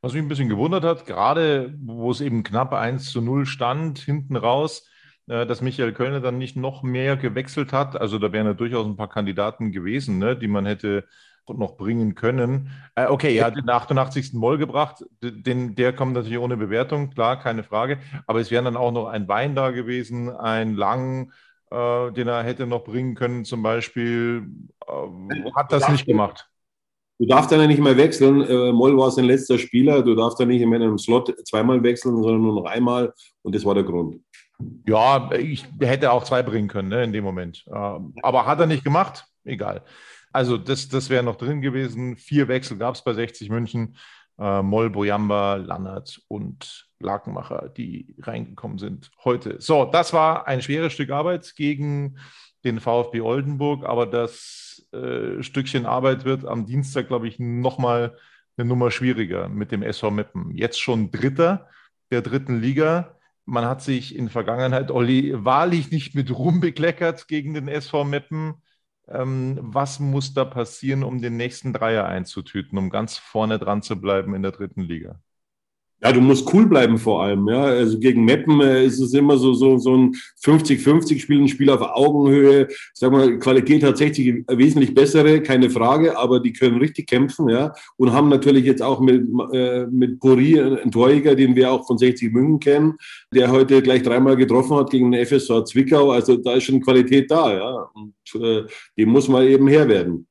Was 0.00 0.12
mich 0.12 0.22
ein 0.22 0.28
bisschen 0.28 0.48
gewundert 0.48 0.84
hat, 0.84 1.06
gerade 1.06 1.74
wo 1.80 2.10
es 2.10 2.20
eben 2.20 2.44
knapp 2.44 2.72
1 2.72 3.10
zu 3.10 3.20
0 3.20 3.46
stand, 3.46 3.98
hinten 3.98 4.36
raus, 4.36 4.88
äh, 5.26 5.44
dass 5.44 5.60
Michael 5.60 5.92
Kölner 5.92 6.20
dann 6.20 6.38
nicht 6.38 6.56
noch 6.56 6.82
mehr 6.82 7.16
gewechselt 7.16 7.72
hat. 7.72 8.00
Also 8.00 8.18
da 8.18 8.32
wären 8.32 8.46
ja 8.46 8.54
durchaus 8.54 8.86
ein 8.86 8.96
paar 8.96 9.08
Kandidaten 9.08 9.72
gewesen, 9.72 10.18
ne, 10.18 10.36
die 10.36 10.48
man 10.48 10.66
hätte 10.66 11.04
noch 11.48 11.76
bringen 11.76 12.14
können. 12.14 12.70
Äh, 12.94 13.06
okay, 13.06 13.34
er 13.36 13.46
hat 13.46 13.56
den 13.56 13.68
88. 13.68 14.34
Moll 14.34 14.58
gebracht, 14.58 15.04
den, 15.22 15.74
der 15.74 15.94
kommt 15.94 16.12
natürlich 16.12 16.38
ohne 16.38 16.56
Bewertung, 16.56 17.10
klar, 17.10 17.38
keine 17.38 17.62
Frage. 17.62 17.98
Aber 18.26 18.40
es 18.40 18.50
wären 18.50 18.66
dann 18.66 18.76
auch 18.76 18.92
noch 18.92 19.06
ein 19.06 19.28
Wein 19.28 19.54
da 19.54 19.70
gewesen, 19.70 20.30
ein 20.30 20.74
Lang, 20.74 21.32
äh, 21.70 22.12
den 22.12 22.28
er 22.28 22.42
hätte 22.42 22.66
noch 22.66 22.84
bringen 22.84 23.14
können, 23.14 23.44
zum 23.44 23.62
Beispiel. 23.62 24.46
Äh, 24.86 25.52
hat 25.54 25.72
das 25.72 25.88
nicht 25.88 26.06
gemacht. 26.06 26.48
Du 27.18 27.26
darfst 27.26 27.50
dann 27.50 27.60
ja 27.60 27.66
nicht 27.66 27.80
mehr 27.80 27.96
wechseln. 27.96 28.42
Äh, 28.42 28.72
Moll 28.72 28.96
war 28.96 29.10
sein 29.10 29.24
letzter 29.24 29.58
Spieler. 29.58 30.02
Du 30.02 30.14
darfst 30.14 30.38
ja 30.38 30.46
nicht 30.46 30.62
in 30.62 30.72
einem 30.72 30.98
Slot 30.98 31.34
zweimal 31.46 31.82
wechseln, 31.82 32.22
sondern 32.22 32.42
nur 32.42 32.54
noch 32.54 32.70
einmal. 32.70 33.12
Und 33.42 33.54
das 33.54 33.64
war 33.64 33.74
der 33.74 33.82
Grund. 33.82 34.20
Ja, 34.86 35.30
ich 35.32 35.64
hätte 35.80 36.12
auch 36.12 36.24
zwei 36.24 36.42
bringen 36.42 36.68
können 36.68 36.88
ne, 36.88 37.04
in 37.04 37.12
dem 37.12 37.24
Moment. 37.24 37.64
Ähm, 37.66 38.14
aber 38.22 38.46
hat 38.46 38.60
er 38.60 38.66
nicht 38.66 38.84
gemacht? 38.84 39.24
Egal. 39.44 39.82
Also 40.32 40.56
das, 40.56 40.88
das 40.88 41.10
wäre 41.10 41.24
noch 41.24 41.36
drin 41.36 41.60
gewesen. 41.60 42.16
Vier 42.16 42.46
Wechsel 42.48 42.78
gab 42.78 42.94
es 42.94 43.02
bei 43.02 43.14
60 43.14 43.50
München. 43.50 43.96
Äh, 44.38 44.62
Moll, 44.62 44.90
Bojamba, 44.90 45.56
Lannert 45.56 46.20
und 46.28 46.88
Lakenmacher, 47.00 47.70
die 47.76 48.14
reingekommen 48.20 48.78
sind 48.78 49.10
heute. 49.24 49.56
So, 49.60 49.84
das 49.84 50.12
war 50.12 50.46
ein 50.46 50.62
schweres 50.62 50.92
Stück 50.92 51.10
Arbeit 51.10 51.54
gegen 51.56 52.18
den 52.64 52.80
VfB 52.80 53.20
Oldenburg, 53.20 53.84
aber 53.84 54.06
das 54.06 54.67
äh, 54.92 55.42
Stückchen 55.42 55.86
Arbeit 55.86 56.24
wird 56.24 56.44
am 56.44 56.66
Dienstag, 56.66 57.08
glaube 57.08 57.28
ich, 57.28 57.38
nochmal 57.38 58.16
eine 58.56 58.68
Nummer 58.68 58.90
schwieriger 58.90 59.48
mit 59.48 59.72
dem 59.72 59.82
SV 59.82 60.10
Meppen. 60.10 60.50
Jetzt 60.50 60.80
schon 60.80 61.10
Dritter 61.10 61.68
der 62.10 62.22
dritten 62.22 62.60
Liga. 62.60 63.16
Man 63.44 63.64
hat 63.64 63.82
sich 63.82 64.16
in 64.16 64.28
Vergangenheit, 64.28 64.90
Olli, 64.90 65.32
wahrlich 65.44 65.90
nicht 65.90 66.14
mit 66.14 66.30
Ruhm 66.30 66.60
bekleckert 66.60 67.28
gegen 67.28 67.54
den 67.54 67.68
SV 67.68 68.04
Meppen. 68.04 68.54
Ähm, 69.08 69.58
was 69.62 70.00
muss 70.00 70.34
da 70.34 70.44
passieren, 70.44 71.02
um 71.02 71.22
den 71.22 71.36
nächsten 71.36 71.72
Dreier 71.72 72.06
einzutüten, 72.06 72.78
um 72.78 72.90
ganz 72.90 73.16
vorne 73.16 73.58
dran 73.58 73.82
zu 73.82 74.00
bleiben 74.00 74.34
in 74.34 74.42
der 74.42 74.52
dritten 74.52 74.82
Liga? 74.82 75.20
Ja, 76.00 76.12
du 76.12 76.20
musst 76.20 76.52
cool 76.54 76.66
bleiben 76.66 76.96
vor 76.96 77.24
allem. 77.24 77.48
Ja, 77.48 77.64
also 77.64 77.98
gegen 77.98 78.24
Meppen 78.24 78.60
äh, 78.60 78.84
ist 78.84 79.00
es 79.00 79.14
immer 79.14 79.36
so 79.36 79.52
so 79.52 79.78
so 79.78 79.96
ein 79.96 80.14
50-50-Spiel, 80.44 81.40
ein 81.40 81.48
Spiel 81.48 81.70
auf 81.70 81.80
Augenhöhe. 81.80 82.68
Sag 82.94 83.10
mal, 83.10 83.36
Qualität 83.38 83.82
tatsächlich 83.82 84.44
wesentlich 84.48 84.94
bessere, 84.94 85.42
keine 85.42 85.70
Frage, 85.70 86.16
aber 86.16 86.38
die 86.38 86.52
können 86.52 86.78
richtig 86.78 87.08
kämpfen, 87.08 87.48
ja, 87.48 87.72
und 87.96 88.12
haben 88.12 88.28
natürlich 88.28 88.64
jetzt 88.64 88.82
auch 88.82 89.00
mit 89.00 89.26
äh, 89.52 89.86
mit 89.90 90.20
Puri 90.20 90.60
einen 90.60 90.92
Torjäger, 90.92 91.34
den 91.34 91.56
wir 91.56 91.72
auch 91.72 91.84
von 91.84 91.98
60 91.98 92.32
München 92.32 92.60
kennen, 92.60 92.94
der 93.34 93.50
heute 93.50 93.82
gleich 93.82 94.02
dreimal 94.04 94.36
getroffen 94.36 94.76
hat 94.76 94.90
gegen 94.90 95.10
den 95.10 95.26
FSV 95.26 95.64
Zwickau. 95.64 96.12
Also 96.12 96.36
da 96.36 96.54
ist 96.54 96.64
schon 96.64 96.80
Qualität 96.80 97.28
da, 97.30 97.52
ja, 97.52 97.90
und 97.94 98.42
äh, 98.42 98.64
dem 98.96 99.08
muss 99.08 99.28
man 99.28 99.42
eben 99.46 99.66
Herr 99.66 99.88
werden. 99.88 100.28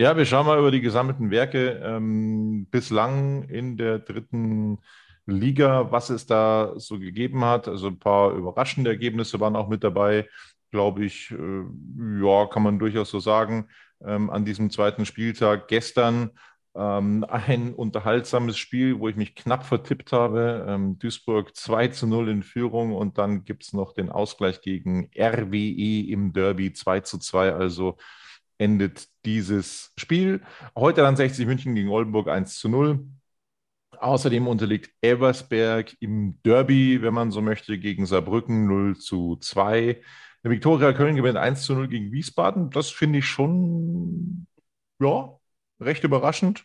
Ja, 0.00 0.16
wir 0.16 0.24
schauen 0.26 0.46
mal 0.46 0.58
über 0.60 0.70
die 0.70 0.80
gesammelten 0.80 1.30
Werke 1.32 1.80
ähm, 1.84 2.68
bislang 2.70 3.42
in 3.48 3.76
der 3.76 3.98
dritten 3.98 4.78
Liga, 5.26 5.90
was 5.90 6.08
es 6.10 6.24
da 6.24 6.74
so 6.76 7.00
gegeben 7.00 7.44
hat. 7.44 7.66
Also 7.66 7.88
ein 7.88 7.98
paar 7.98 8.32
überraschende 8.32 8.90
Ergebnisse 8.90 9.40
waren 9.40 9.56
auch 9.56 9.68
mit 9.68 9.82
dabei, 9.82 10.28
glaube 10.70 11.04
ich. 11.04 11.32
Äh, 11.32 11.64
ja, 12.22 12.46
kann 12.46 12.62
man 12.62 12.78
durchaus 12.78 13.10
so 13.10 13.18
sagen. 13.18 13.68
Ähm, 14.00 14.30
an 14.30 14.44
diesem 14.44 14.70
zweiten 14.70 15.04
Spieltag 15.04 15.66
gestern 15.66 16.30
ähm, 16.76 17.24
ein 17.28 17.74
unterhaltsames 17.74 18.56
Spiel, 18.56 19.00
wo 19.00 19.08
ich 19.08 19.16
mich 19.16 19.34
knapp 19.34 19.66
vertippt 19.66 20.12
habe. 20.12 20.64
Ähm, 20.68 21.00
Duisburg 21.00 21.56
2 21.56 21.88
zu 21.88 22.06
0 22.06 22.28
in 22.28 22.42
Führung 22.44 22.94
und 22.94 23.18
dann 23.18 23.44
gibt 23.44 23.64
es 23.64 23.72
noch 23.72 23.94
den 23.94 24.10
Ausgleich 24.10 24.60
gegen 24.60 25.10
RWE 25.18 26.08
im 26.08 26.32
Derby 26.32 26.72
2 26.72 27.00
zu 27.00 27.18
2. 27.18 27.52
Also 27.52 27.96
endet 28.58 29.08
dieses 29.24 29.92
Spiel. 29.96 30.42
Heute 30.76 31.02
dann 31.02 31.16
60 31.16 31.46
München 31.46 31.74
gegen 31.74 31.88
Oldenburg 31.88 32.28
1 32.28 32.58
zu 32.58 32.68
0. 32.68 33.06
Außerdem 33.98 34.46
unterliegt 34.46 34.90
Eversberg 35.00 35.96
im 36.00 36.40
Derby, 36.44 37.02
wenn 37.02 37.14
man 37.14 37.30
so 37.30 37.40
möchte, 37.40 37.78
gegen 37.78 38.06
Saarbrücken 38.06 38.66
0 38.66 38.96
zu 38.98 39.36
2. 39.36 40.00
Der 40.44 40.50
Viktoria 40.50 40.92
Köln 40.92 41.16
gewinnt 41.16 41.36
1 41.36 41.62
zu 41.62 41.74
0 41.74 41.88
gegen 41.88 42.12
Wiesbaden. 42.12 42.70
Das 42.70 42.90
finde 42.90 43.20
ich 43.20 43.26
schon, 43.26 44.46
ja, 45.00 45.38
recht 45.80 46.04
überraschend. 46.04 46.64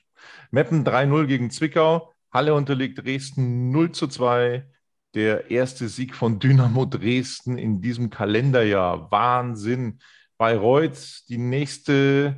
Meppen 0.52 0.84
3-0 0.86 1.26
gegen 1.28 1.50
Zwickau. 1.50 2.14
Halle 2.32 2.54
unterliegt 2.54 3.04
Dresden 3.04 3.72
0 3.72 3.92
zu 3.92 4.08
2. 4.08 4.68
Der 5.16 5.52
erste 5.52 5.88
Sieg 5.90 6.16
von 6.16 6.40
Dynamo 6.40 6.86
Dresden 6.86 7.58
in 7.58 7.82
diesem 7.82 8.10
Kalenderjahr. 8.10 9.12
Wahnsinn. 9.12 10.00
Bayreuth 10.44 11.24
die 11.30 11.38
nächste 11.38 12.36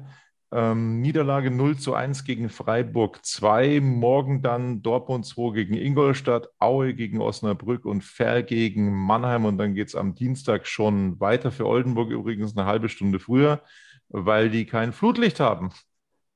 ähm, 0.51 1.01
Niederlage 1.01 1.49
0 1.49 1.77
zu 1.77 1.95
1 1.95 2.23
gegen 2.23 2.49
Freiburg 2.49 3.25
2. 3.25 3.79
Morgen 3.81 4.43
dann 4.43 4.83
Dortmund 4.83 5.25
2 5.25 5.55
gegen 5.55 5.73
Ingolstadt, 5.73 6.49
Aue 6.59 6.93
gegen 6.93 7.19
Osnabrück 7.19 7.83
und 7.83 8.03
Ferl 8.03 8.43
gegen 8.43 8.93
Mannheim. 8.93 9.45
Und 9.45 9.57
dann 9.57 9.73
geht 9.73 9.87
es 9.87 9.95
am 9.95 10.13
Dienstag 10.13 10.67
schon 10.67 11.19
weiter 11.19 11.51
für 11.51 11.65
Oldenburg, 11.65 12.11
übrigens 12.11 12.55
eine 12.55 12.67
halbe 12.67 12.89
Stunde 12.89 13.17
früher, 13.17 13.63
weil 14.09 14.51
die 14.51 14.67
kein 14.67 14.93
Flutlicht 14.93 15.39
haben. 15.39 15.71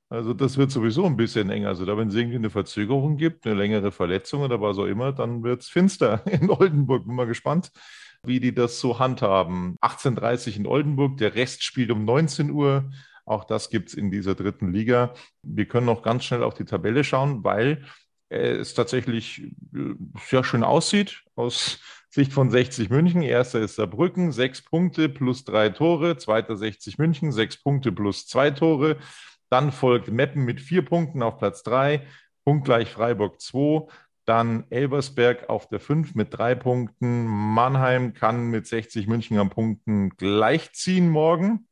Also 0.10 0.34
das 0.34 0.58
wird 0.58 0.72
sowieso 0.72 1.06
ein 1.06 1.18
bisschen 1.18 1.52
eng. 1.52 1.68
Also 1.68 1.86
da, 1.86 1.96
wenn 1.96 2.08
es 2.08 2.16
irgendwie 2.16 2.38
eine 2.38 2.50
Verzögerung 2.50 3.16
gibt, 3.16 3.46
eine 3.46 3.54
längere 3.54 3.92
Verletzung 3.92 4.42
oder 4.42 4.60
was 4.60 4.80
auch 4.80 4.86
immer, 4.86 5.12
dann 5.12 5.44
wird 5.44 5.62
es 5.62 5.70
finster 5.70 6.26
in 6.26 6.50
Oldenburg. 6.50 7.06
Bin 7.06 7.14
mal 7.14 7.28
gespannt, 7.28 7.72
wie 8.26 8.40
die 8.40 8.54
das 8.54 8.80
so 8.80 9.00
handhaben. 9.00 9.76
18.30 9.82 10.52
Uhr 10.52 10.56
in 10.58 10.68
Oldenburg, 10.68 11.18
der 11.18 11.36
Rest 11.36 11.64
spielt 11.64 11.92
um 11.92 12.06
19 12.06 12.52
Uhr. 12.52 12.90
Auch 13.26 13.46
das 13.46 13.70
gibt 13.70 13.90
es 13.90 13.96
in 13.96 14.12
dieser 14.12 14.36
dritten 14.36 14.72
Liga. 14.72 15.14
Wir 15.44 15.68
können 15.68 15.86
noch 15.86 16.02
ganz 16.02 16.26
schnell 16.26 16.44
auf 16.44 16.56
die 16.56 16.66
Tabelle 16.66 17.04
schauen, 17.04 17.44
weil 17.44 17.86
es 18.30 18.74
tatsächlich 18.76 19.42
äh, 19.74 19.96
sehr 20.28 20.44
schön 20.44 20.64
aussieht 20.64 21.24
aus 21.36 21.80
Sicht 22.12 22.34
von 22.34 22.50
60 22.50 22.90
München. 22.90 23.22
Erster 23.22 23.60
ist 23.60 23.76
Saarbrücken, 23.76 24.32
sechs 24.32 24.64
Punkte 24.64 25.10
plus 25.10 25.46
drei 25.46 25.70
Tore. 25.70 26.18
Zweiter 26.18 26.56
60 26.56 26.98
München, 26.98 27.32
sechs 27.32 27.62
Punkte 27.62 27.92
plus 27.92 28.26
zwei 28.28 28.50
Tore. 28.50 28.98
Dann 29.50 29.72
folgt 29.72 30.12
Meppen 30.12 30.44
mit 30.44 30.60
vier 30.60 30.84
Punkten 30.84 31.22
auf 31.22 31.38
Platz 31.38 31.62
drei, 31.64 32.08
punktgleich 32.46 32.90
Freiburg 32.90 33.40
2. 33.42 33.88
Dann 34.30 34.66
Elbersberg 34.70 35.50
auf 35.50 35.70
der 35.70 35.80
5 35.80 36.14
mit 36.14 36.28
drei 36.38 36.54
Punkten. 36.54 37.26
Mannheim 37.26 38.14
kann 38.14 38.52
mit 38.52 38.68
60 38.68 39.08
München 39.08 39.40
am 39.40 39.50
Punkten 39.50 40.12
gleichziehen 40.18 41.10
morgen. 41.10 41.68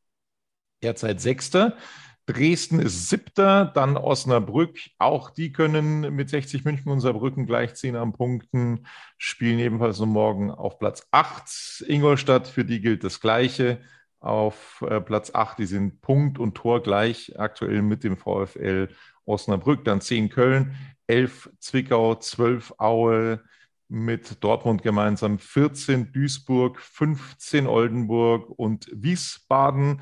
Derzeit 0.81 1.21
Sechster. 1.21 1.77
Dresden 2.25 2.79
ist 2.79 3.09
Siebter, 3.09 3.65
dann 3.65 3.95
Osnabrück. 3.95 4.79
Auch 4.97 5.29
die 5.29 5.51
können 5.51 6.15
mit 6.15 6.31
60 6.31 6.65
München 6.65 6.91
und 6.91 6.99
Saarbrücken 6.99 7.45
gleichziehen 7.45 7.95
am 7.95 8.13
Punkten. 8.13 8.87
Spielen 9.19 9.59
ebenfalls 9.59 9.99
nur 9.99 10.07
morgen 10.07 10.49
auf 10.49 10.79
Platz 10.79 11.07
8. 11.11 11.85
Ingolstadt, 11.87 12.47
für 12.47 12.65
die 12.65 12.81
gilt 12.81 13.03
das 13.03 13.21
Gleiche. 13.21 13.81
Auf 14.19 14.83
äh, 14.89 14.99
Platz 14.99 15.29
8, 15.31 15.59
die 15.59 15.67
sind 15.67 16.01
Punkt 16.01 16.39
und 16.39 16.55
Tor 16.55 16.81
gleich 16.81 17.39
aktuell 17.39 17.83
mit 17.83 18.03
dem 18.03 18.17
VfL 18.17 18.89
Osnabrück. 19.27 19.85
Dann 19.85 20.01
10 20.01 20.29
Köln, 20.29 20.75
11 21.07 21.51
Zwickau, 21.59 22.15
12 22.15 22.73
Aue 22.77 23.41
mit 23.89 24.43
Dortmund 24.43 24.81
gemeinsam, 24.83 25.39
14 25.39 26.11
Duisburg, 26.11 26.79
15 26.79 27.67
Oldenburg 27.67 28.49
und 28.49 28.89
Wiesbaden. 28.91 30.01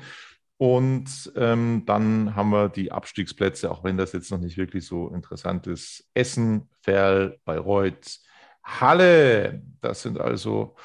Und 0.58 1.32
ähm, 1.36 1.82
dann 1.84 2.34
haben 2.34 2.50
wir 2.50 2.68
die 2.70 2.90
Abstiegsplätze, 2.90 3.70
auch 3.70 3.84
wenn 3.84 3.98
das 3.98 4.12
jetzt 4.12 4.30
noch 4.30 4.40
nicht 4.40 4.56
wirklich 4.56 4.86
so 4.86 5.10
interessant 5.10 5.66
ist. 5.66 6.08
Essen, 6.14 6.70
Ferl, 6.80 7.38
Bayreuth, 7.44 8.20
Halle. 8.62 9.62
Das 9.82 10.02
sind 10.02 10.18
also 10.18 10.76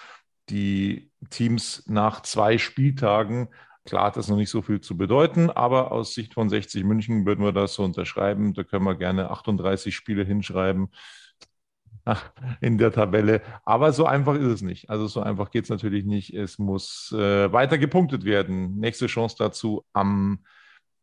die 0.49 1.10
Teams 1.30 1.84
nach 1.88 2.21
zwei 2.21 2.58
Spieltagen. 2.58 3.47
Klar 3.86 4.08
hat 4.08 4.17
das 4.17 4.28
noch 4.28 4.38
nicht 4.38 4.50
so 4.50 4.62
viel 4.62 4.80
zu 4.80 4.96
bedeuten, 4.96 5.50
aber 5.50 5.91
aus 5.91 6.13
Sicht 6.13 6.36
von 6.36 6.50
60 6.50 6.84
München 6.84 7.26
würden 7.26 7.44
wir 7.44 7.52
das 7.52 7.74
so 7.74 7.84
unterschreiben. 7.84 8.54
Da 8.54 8.63
können 8.63 8.86
wir 8.86 8.96
gerne 8.96 9.32
38 9.32 9.96
Spiele 9.96 10.24
hinschreiben. 10.24 10.89
in 12.62 12.78
der 12.78 12.91
Tabelle. 12.91 13.41
Aber 13.65 13.94
so 13.94 14.06
einfach 14.06 14.36
ist 14.36 14.46
es 14.46 14.62
nicht. 14.62 14.89
Also 14.89 15.08
so 15.08 15.22
einfach 15.22 15.52
geht 15.52 15.65
es 15.65 15.70
natürlich 15.70 16.06
nicht. 16.06 16.34
Es 16.34 16.60
muss 16.60 17.13
äh, 17.15 17.52
weiter 17.52 17.78
gepunktet 17.78 18.26
werden. 18.26 18.80
Nächste 18.80 19.08
Chance 19.08 19.36
dazu 19.38 19.86
am 19.94 20.39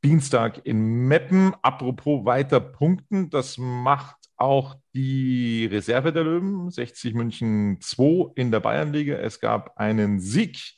Dienstag 0.04 0.64
in 0.64 1.06
Meppen. 1.08 1.54
Apropos 1.62 2.24
weiter 2.24 2.60
punkten, 2.60 3.30
das 3.30 3.58
macht 3.58 4.16
auch 4.36 4.76
die 4.94 5.66
Reserve 5.66 6.12
der 6.12 6.24
Löwen, 6.24 6.70
60 6.70 7.14
München 7.14 7.80
2 7.80 8.32
in 8.36 8.52
der 8.52 8.60
Bayernliga. 8.60 9.16
Es 9.16 9.40
gab 9.40 9.76
einen 9.78 10.20
Sieg 10.20 10.76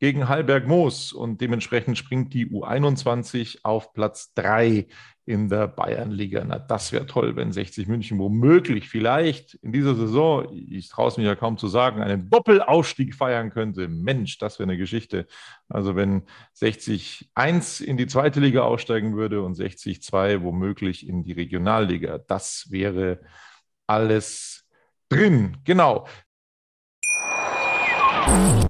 gegen 0.00 0.28
Hallberg 0.28 0.66
Moos 0.66 1.12
und 1.12 1.40
dementsprechend 1.40 1.98
springt 1.98 2.32
die 2.32 2.46
U21 2.46 3.58
auf 3.62 3.92
Platz 3.92 4.32
3 4.34 4.86
in 5.26 5.48
der 5.50 5.68
Bayernliga. 5.68 6.42
Na, 6.44 6.58
das 6.58 6.90
wäre 6.90 7.06
toll, 7.06 7.36
wenn 7.36 7.52
60 7.52 7.86
München 7.86 8.18
womöglich 8.18 8.88
vielleicht 8.88 9.54
in 9.56 9.72
dieser 9.72 9.94
Saison, 9.94 10.48
ich 10.52 10.88
traue 10.88 11.08
es 11.08 11.18
mir 11.18 11.24
ja 11.24 11.36
kaum 11.36 11.58
zu 11.58 11.68
sagen, 11.68 12.02
einen 12.02 12.30
Doppelaufstieg 12.30 13.14
feiern 13.14 13.50
könnte. 13.50 13.88
Mensch, 13.88 14.38
das 14.38 14.58
wäre 14.58 14.70
eine 14.70 14.78
Geschichte. 14.78 15.26
Also 15.68 15.94
wenn 15.94 16.22
60 16.54 17.30
1 17.34 17.80
in 17.80 17.98
die 17.98 18.06
zweite 18.06 18.40
Liga 18.40 18.62
aussteigen 18.62 19.16
würde 19.16 19.42
und 19.42 19.54
60 19.54 20.02
2 20.02 20.42
womöglich 20.42 21.06
in 21.06 21.22
die 21.22 21.32
Regionalliga, 21.32 22.18
das 22.18 22.68
wäre 22.70 23.20
alles 23.86 24.66
drin. 25.10 25.58
Genau. 25.64 26.06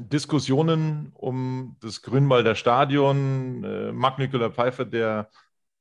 Diskussionen 0.00 1.12
um 1.14 1.76
das 1.80 2.02
Grünwalder 2.02 2.54
Stadion. 2.54 3.64
Äh, 3.64 3.92
Marc-Nicolas 3.92 4.54
Pfeiffer, 4.54 4.84
der 4.84 5.30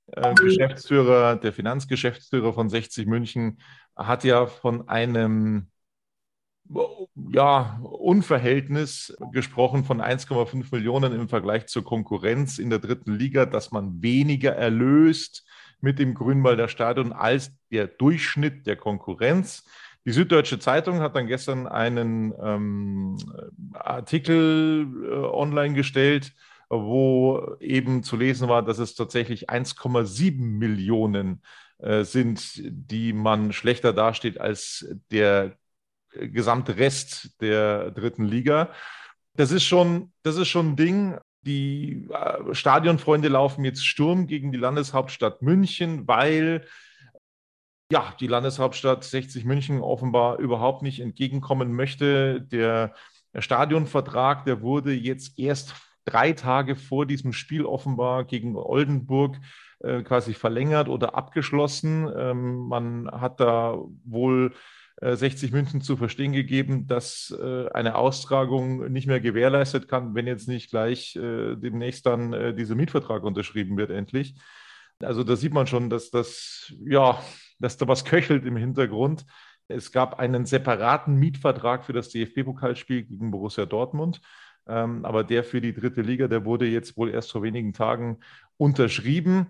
äh, 0.07 0.33
Geschäftsführer, 0.35 1.35
der 1.35 1.53
Finanzgeschäftsführer 1.53 2.53
von 2.53 2.69
60 2.69 3.07
München, 3.07 3.59
hat 3.95 4.23
ja 4.23 4.45
von 4.45 4.87
einem 4.87 5.67
ja, 7.31 7.79
Unverhältnis 7.81 9.15
gesprochen 9.31 9.83
von 9.83 10.01
1,5 10.01 10.67
Millionen 10.71 11.13
im 11.13 11.27
Vergleich 11.27 11.67
zur 11.67 11.83
Konkurrenz 11.83 12.57
in 12.57 12.69
der 12.69 12.79
dritten 12.79 13.13
Liga, 13.13 13.45
dass 13.45 13.71
man 13.71 14.01
weniger 14.01 14.55
erlöst 14.55 15.45
mit 15.81 15.99
dem 15.99 16.13
Grünwalder 16.13 16.69
Stadion 16.69 17.11
als 17.11 17.51
der 17.71 17.87
Durchschnitt 17.87 18.65
der 18.65 18.77
Konkurrenz. 18.77 19.65
Die 20.05 20.11
Süddeutsche 20.11 20.59
Zeitung 20.59 20.99
hat 20.99 21.15
dann 21.15 21.27
gestern 21.27 21.65
einen 21.65 22.33
ähm, 22.41 23.17
Artikel 23.73 24.87
äh, 25.05 25.13
online 25.15 25.75
gestellt, 25.75 26.33
wo 26.69 27.55
eben 27.59 28.03
zu 28.03 28.17
lesen 28.17 28.49
war, 28.49 28.63
dass 28.63 28.79
es 28.79 28.95
tatsächlich 28.95 29.49
1,7 29.49 30.41
Millionen 30.41 31.41
äh, 31.77 32.03
sind, 32.03 32.61
die 32.63 33.13
man 33.13 33.53
schlechter 33.53 33.93
dasteht 33.93 34.41
als 34.41 34.85
der 35.11 35.57
gesamte 36.13 36.77
Rest 36.77 37.41
der 37.41 37.91
dritten 37.91 38.25
Liga. 38.25 38.71
Das 39.35 39.51
ist 39.51 39.63
schon, 39.63 40.11
das 40.21 40.37
ist 40.37 40.49
schon 40.49 40.71
ein 40.71 40.75
Ding. 40.75 41.17
Die 41.41 42.07
äh, 42.09 42.53
Stadionfreunde 42.53 43.29
laufen 43.29 43.65
jetzt 43.65 43.85
Sturm 43.85 44.27
gegen 44.27 44.51
die 44.51 44.57
Landeshauptstadt 44.57 45.41
München, 45.41 46.07
weil 46.07 46.65
ja, 47.91 48.13
die 48.19 48.27
Landeshauptstadt 48.27 49.03
60 49.03 49.45
München 49.45 49.81
offenbar 49.81 50.39
überhaupt 50.39 50.81
nicht 50.81 50.99
entgegenkommen 50.99 51.73
möchte. 51.73 52.41
Der, 52.41 52.93
der 53.33 53.41
Stadionvertrag, 53.41 54.45
der 54.45 54.61
wurde 54.61 54.93
jetzt 54.93 55.37
erst 55.37 55.75
drei 56.05 56.33
Tage 56.33 56.75
vor 56.75 57.05
diesem 57.05 57.33
Spiel 57.33 57.65
offenbar 57.65 58.25
gegen 58.25 58.55
Oldenburg 58.55 59.37
äh, 59.79 60.01
quasi 60.01 60.33
verlängert 60.33 60.89
oder 60.89 61.15
abgeschlossen. 61.15 62.11
Ähm, 62.15 62.67
man 62.67 63.09
hat 63.11 63.39
da 63.39 63.77
wohl 64.05 64.53
60 65.01 65.51
äh, 65.51 65.55
München 65.55 65.81
zu 65.81 65.97
verstehen 65.97 66.31
gegeben, 66.31 66.87
dass 66.87 67.35
äh, 67.37 67.67
eine 67.69 67.95
Austragung 67.95 68.91
nicht 68.91 69.07
mehr 69.07 69.19
gewährleistet 69.19 69.87
kann, 69.87 70.15
wenn 70.15 70.27
jetzt 70.27 70.47
nicht 70.47 70.69
gleich 70.69 71.15
äh, 71.15 71.55
demnächst 71.55 72.05
dann 72.05 72.55
dieser 72.55 72.75
Mietvertrag 72.75 73.23
unterschrieben 73.23 73.77
wird, 73.77 73.91
endlich. 73.91 74.35
Also 74.99 75.23
da 75.23 75.35
sieht 75.35 75.53
man 75.53 75.67
schon, 75.67 75.89
dass 75.89 76.11
das, 76.11 76.73
ja, 76.85 77.19
dass 77.59 77.77
da 77.77 77.87
was 77.87 78.05
köchelt 78.05 78.45
im 78.45 78.57
Hintergrund. 78.57 79.25
Es 79.67 79.91
gab 79.91 80.19
einen 80.19 80.45
separaten 80.45 81.15
Mietvertrag 81.15 81.85
für 81.85 81.93
das 81.93 82.09
DFB-Pokalspiel 82.09 83.03
gegen 83.03 83.31
Borussia 83.31 83.65
Dortmund. 83.65 84.21
Ähm, 84.67 85.03
aber 85.05 85.23
der 85.23 85.43
für 85.43 85.61
die 85.61 85.73
dritte 85.73 86.01
Liga, 86.01 86.27
der 86.27 86.45
wurde 86.45 86.65
jetzt 86.65 86.95
wohl 86.97 87.09
erst 87.09 87.31
vor 87.31 87.43
wenigen 87.43 87.73
Tagen 87.73 88.19
unterschrieben. 88.57 89.47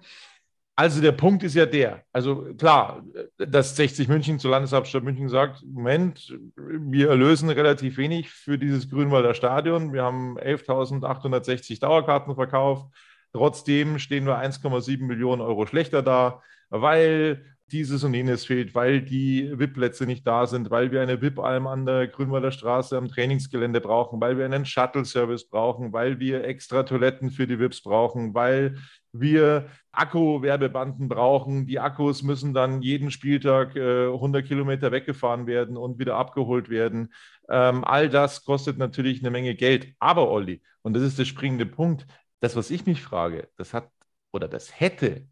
Also 0.76 1.02
der 1.02 1.12
Punkt 1.12 1.44
ist 1.44 1.54
ja 1.54 1.68
der, 1.68 2.04
also 2.12 2.52
klar, 2.56 3.04
dass 3.38 3.76
60 3.76 4.08
München 4.08 4.40
zur 4.40 4.50
Landeshauptstadt 4.50 5.04
München 5.04 5.30
sagt, 5.30 5.64
Moment, 5.64 6.36
wir 6.56 7.10
erlösen 7.10 7.50
relativ 7.50 7.98
wenig 7.98 8.32
für 8.32 8.58
dieses 8.58 8.90
Grünwalder 8.90 9.36
Stadion. 9.36 9.94
Wir 9.94 10.02
haben 10.02 10.40
11.860 10.40 11.80
Dauerkarten 11.80 12.34
verkauft. 12.34 12.92
Trotzdem 13.34 14.00
stehen 14.00 14.26
wir 14.26 14.40
1,7 14.40 15.04
Millionen 15.04 15.42
Euro 15.42 15.68
schlechter 15.68 16.02
da, 16.02 16.42
weil 16.70 17.46
dieses 17.72 18.04
und 18.04 18.14
jenes 18.14 18.46
fehlt, 18.46 18.76
weil 18.76 19.02
die 19.02 19.52
VIP-Plätze 19.58 20.06
nicht 20.06 20.28
da 20.28 20.46
sind, 20.46 20.70
weil 20.70 20.92
wir 20.92 21.02
eine 21.02 21.22
VIP-Alm 21.22 21.66
an 21.68 21.86
der 21.86 22.08
Grünwalder 22.08 22.52
Straße 22.52 22.96
am 22.98 23.08
Trainingsgelände 23.08 23.82
brauchen, 23.82 24.22
weil 24.22 24.38
wir 24.38 24.46
einen 24.46 24.66
Shuttle-Service 24.66 25.50
brauchen, 25.50 25.92
weil 25.94 26.20
wir 26.20 26.44
extra 26.44 26.84
Toiletten 26.84 27.32
für 27.32 27.48
die 27.48 27.60
VIPs 27.60 27.82
brauchen, 27.82 28.34
weil 28.34 28.76
wir 29.12 29.70
Akku-Werbebanden 29.92 31.08
brauchen. 31.08 31.66
Die 31.66 31.80
Akkus 31.80 32.22
müssen 32.22 32.54
dann 32.54 32.82
jeden 32.82 33.12
Spieltag 33.12 33.76
äh, 33.76 34.08
100 34.08 34.46
Kilometer 34.46 34.92
weggefahren 34.92 35.48
werden 35.48 35.78
und 35.78 36.00
wieder 36.00 36.16
abgeholt 36.16 36.70
werden. 36.70 37.14
Ähm, 37.50 37.84
all 37.84 38.10
das 38.10 38.44
kostet 38.46 38.78
natürlich 38.78 39.22
eine 39.22 39.32
Menge 39.32 39.56
Geld. 39.56 39.94
Aber 40.00 40.30
Olli, 40.30 40.62
und 40.82 40.94
das 40.94 41.04
ist 41.04 41.18
der 41.18 41.26
springende 41.26 41.66
Punkt, 41.66 42.06
das, 42.40 42.56
was 42.56 42.70
ich 42.72 42.86
mich 42.86 43.02
frage, 43.02 43.50
das 43.58 43.74
hat 43.74 43.90
oder 44.32 44.48
das 44.48 44.80
hätte 44.80 45.28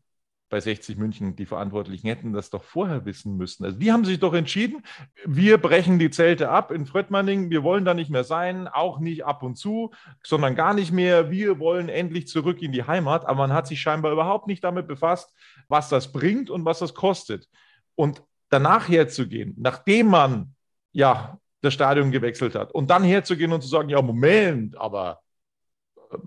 bei 0.52 0.60
60 0.60 0.98
München, 0.98 1.38
die 1.38 1.46
Verantwortlichen 1.46 2.08
hätten 2.08 2.34
das 2.34 2.50
doch 2.50 2.64
vorher 2.64 3.06
wissen 3.06 3.38
müssen. 3.38 3.64
Also 3.64 3.80
die 3.80 3.92
haben 3.92 4.04
sich 4.04 4.20
doch 4.20 4.34
entschieden, 4.34 4.84
wir 5.26 5.58
brechen 5.58 5.98
die 5.98 6.10
Zelte 6.10 6.50
ab 6.50 6.72
in 6.72 6.86
Fröttmanning, 6.86 7.50
wir 7.50 7.64
wollen 7.64 7.86
da 7.86 7.94
nicht 7.94 8.12
mehr 8.12 8.26
sein, 8.26 8.68
auch 8.68 9.00
nicht 9.00 9.26
ab 9.26 9.44
und 9.44 9.56
zu, 9.56 9.92
sondern 10.24 10.56
gar 10.56 10.74
nicht 10.74 10.92
mehr. 10.92 11.32
Wir 11.32 11.58
wollen 11.58 11.88
endlich 11.88 12.28
zurück 12.28 12.62
in 12.62 12.74
die 12.74 12.84
Heimat, 12.84 13.26
aber 13.26 13.48
man 13.48 13.54
hat 13.54 13.66
sich 13.66 13.80
scheinbar 13.80 14.12
überhaupt 14.12 14.48
nicht 14.48 14.62
damit 14.64 14.88
befasst, 14.88 15.34
was 15.70 15.88
das 15.88 16.12
bringt 16.12 16.50
und 16.50 16.66
was 16.66 16.80
das 16.80 16.94
kostet. 16.94 17.48
Und 17.96 18.22
danach 18.50 18.90
herzugehen, 18.90 19.56
nachdem 19.58 20.08
man 20.08 20.54
ja 20.92 21.40
das 21.62 21.74
Stadion 21.74 22.12
gewechselt 22.12 22.56
hat 22.56 22.74
und 22.74 22.90
dann 22.90 23.06
herzugehen 23.06 23.54
und 23.54 23.62
zu 23.62 23.70
sagen, 23.70 23.88
ja, 23.88 24.02
Moment, 24.02 24.78
aber 24.78 25.22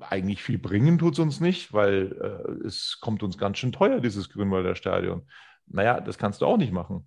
eigentlich 0.00 0.42
viel 0.42 0.58
bringen 0.58 0.98
tut 0.98 1.14
es 1.14 1.18
uns 1.18 1.40
nicht, 1.40 1.72
weil 1.72 2.16
äh, 2.20 2.66
es 2.66 2.98
kommt 3.00 3.22
uns 3.22 3.38
ganz 3.38 3.58
schön 3.58 3.72
teuer, 3.72 4.00
dieses 4.00 4.30
Grünwalder 4.30 4.74
Stadion. 4.74 5.22
Naja, 5.66 6.00
das 6.00 6.18
kannst 6.18 6.40
du 6.40 6.46
auch 6.46 6.56
nicht 6.56 6.72
machen. 6.72 7.06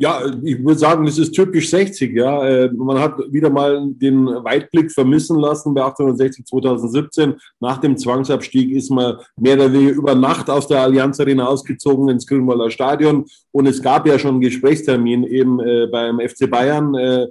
Ja, 0.00 0.24
ich 0.44 0.64
würde 0.64 0.78
sagen, 0.78 1.06
das 1.06 1.18
ist 1.18 1.32
typisch 1.32 1.70
60. 1.70 2.14
Ja, 2.14 2.46
äh, 2.46 2.70
man 2.72 3.00
hat 3.00 3.18
wieder 3.32 3.50
mal 3.50 3.84
den 3.84 4.26
Weitblick 4.26 4.92
vermissen 4.92 5.36
lassen 5.40 5.74
bei 5.74 5.82
1860 5.82 6.46
2017. 6.46 7.34
Nach 7.58 7.78
dem 7.78 7.96
Zwangsabstieg 7.96 8.70
ist 8.70 8.90
man 8.90 9.16
mehr 9.36 9.54
oder 9.54 9.72
weniger 9.72 9.96
über 9.96 10.14
Nacht 10.14 10.48
aus 10.50 10.68
der 10.68 10.82
Allianz 10.82 11.18
Arena 11.18 11.48
ausgezogen 11.48 12.08
ins 12.10 12.28
Grünwalder 12.28 12.70
Stadion. 12.70 13.26
Und 13.50 13.66
es 13.66 13.82
gab 13.82 14.06
ja 14.06 14.20
schon 14.20 14.34
einen 14.34 14.40
Gesprächstermin 14.40 15.24
eben 15.24 15.58
äh, 15.58 15.88
beim 15.90 16.20
FC 16.20 16.48
Bayern 16.48 16.94
äh, 16.94 17.26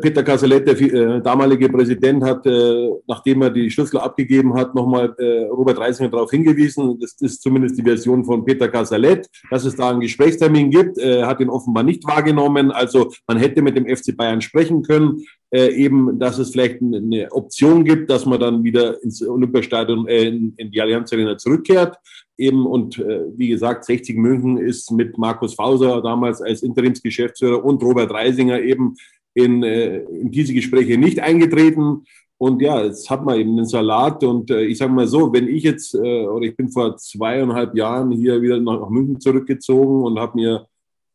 Peter 0.00 0.22
Casalet, 0.22 0.66
der 0.66 0.80
äh, 0.80 1.20
damalige 1.20 1.68
Präsident, 1.68 2.22
hat, 2.22 2.46
äh, 2.46 2.90
nachdem 3.08 3.42
er 3.42 3.50
die 3.50 3.68
Schlüssel 3.68 3.98
abgegeben 3.98 4.54
hat, 4.54 4.74
nochmal 4.76 5.12
äh, 5.18 5.46
Robert 5.46 5.78
Reisinger 5.78 6.08
darauf 6.08 6.30
hingewiesen. 6.30 7.00
Das 7.00 7.16
ist 7.20 7.42
zumindest 7.42 7.76
die 7.76 7.82
Version 7.82 8.24
von 8.24 8.44
Peter 8.44 8.68
Casalet, 8.68 9.28
dass 9.50 9.64
es 9.64 9.74
da 9.74 9.90
einen 9.90 10.00
Gesprächstermin 10.00 10.70
gibt. 10.70 10.98
Er 10.98 11.26
hat 11.26 11.40
ihn 11.40 11.48
offenbar 11.48 11.82
nicht 11.82 12.06
wahrgenommen. 12.06 12.70
Also 12.70 13.10
man 13.26 13.38
hätte 13.38 13.60
mit 13.60 13.76
dem 13.76 13.86
FC 13.86 14.16
Bayern 14.16 14.40
sprechen 14.40 14.82
können, 14.82 15.24
äh, 15.50 15.68
eben, 15.74 16.18
dass 16.18 16.38
es 16.38 16.50
vielleicht 16.50 16.80
eine 16.80 17.30
Option 17.32 17.84
gibt, 17.84 18.08
dass 18.08 18.24
man 18.24 18.40
dann 18.40 18.64
wieder 18.64 19.02
ins 19.02 19.26
Olympiastadion, 19.26 20.06
äh, 20.06 20.28
in, 20.28 20.54
in 20.56 20.70
die 20.70 20.80
Allianz 20.80 21.12
Arena 21.12 21.36
zurückkehrt. 21.36 21.96
Eben 22.38 22.66
und 22.66 22.98
äh, 22.98 23.24
wie 23.36 23.48
gesagt, 23.48 23.84
60 23.84 24.16
München 24.16 24.58
ist 24.58 24.90
mit 24.92 25.18
Markus 25.18 25.54
Fauser 25.54 26.00
damals 26.00 26.40
als 26.40 26.62
Interimsgeschäftsführer 26.62 27.64
und 27.64 27.82
Robert 27.82 28.10
Reisinger 28.10 28.60
eben 28.60 28.94
in, 29.34 29.62
äh, 29.62 29.98
in 29.98 30.30
diese 30.30 30.54
Gespräche 30.54 30.98
nicht 30.98 31.20
eingetreten. 31.20 32.04
Und 32.38 32.60
ja, 32.60 32.82
jetzt 32.82 33.08
hat 33.08 33.24
man 33.24 33.38
eben 33.38 33.56
den 33.56 33.66
Salat. 33.66 34.24
Und 34.24 34.50
äh, 34.50 34.62
ich 34.62 34.78
sage 34.78 34.92
mal 34.92 35.06
so, 35.06 35.32
wenn 35.32 35.48
ich 35.48 35.62
jetzt, 35.62 35.94
äh, 35.94 36.26
oder 36.26 36.46
ich 36.46 36.56
bin 36.56 36.68
vor 36.68 36.96
zweieinhalb 36.96 37.74
Jahren 37.76 38.10
hier 38.10 38.42
wieder 38.42 38.58
nach, 38.58 38.80
nach 38.80 38.90
München 38.90 39.20
zurückgezogen 39.20 40.02
und 40.02 40.18
habe 40.18 40.36
mir 40.36 40.66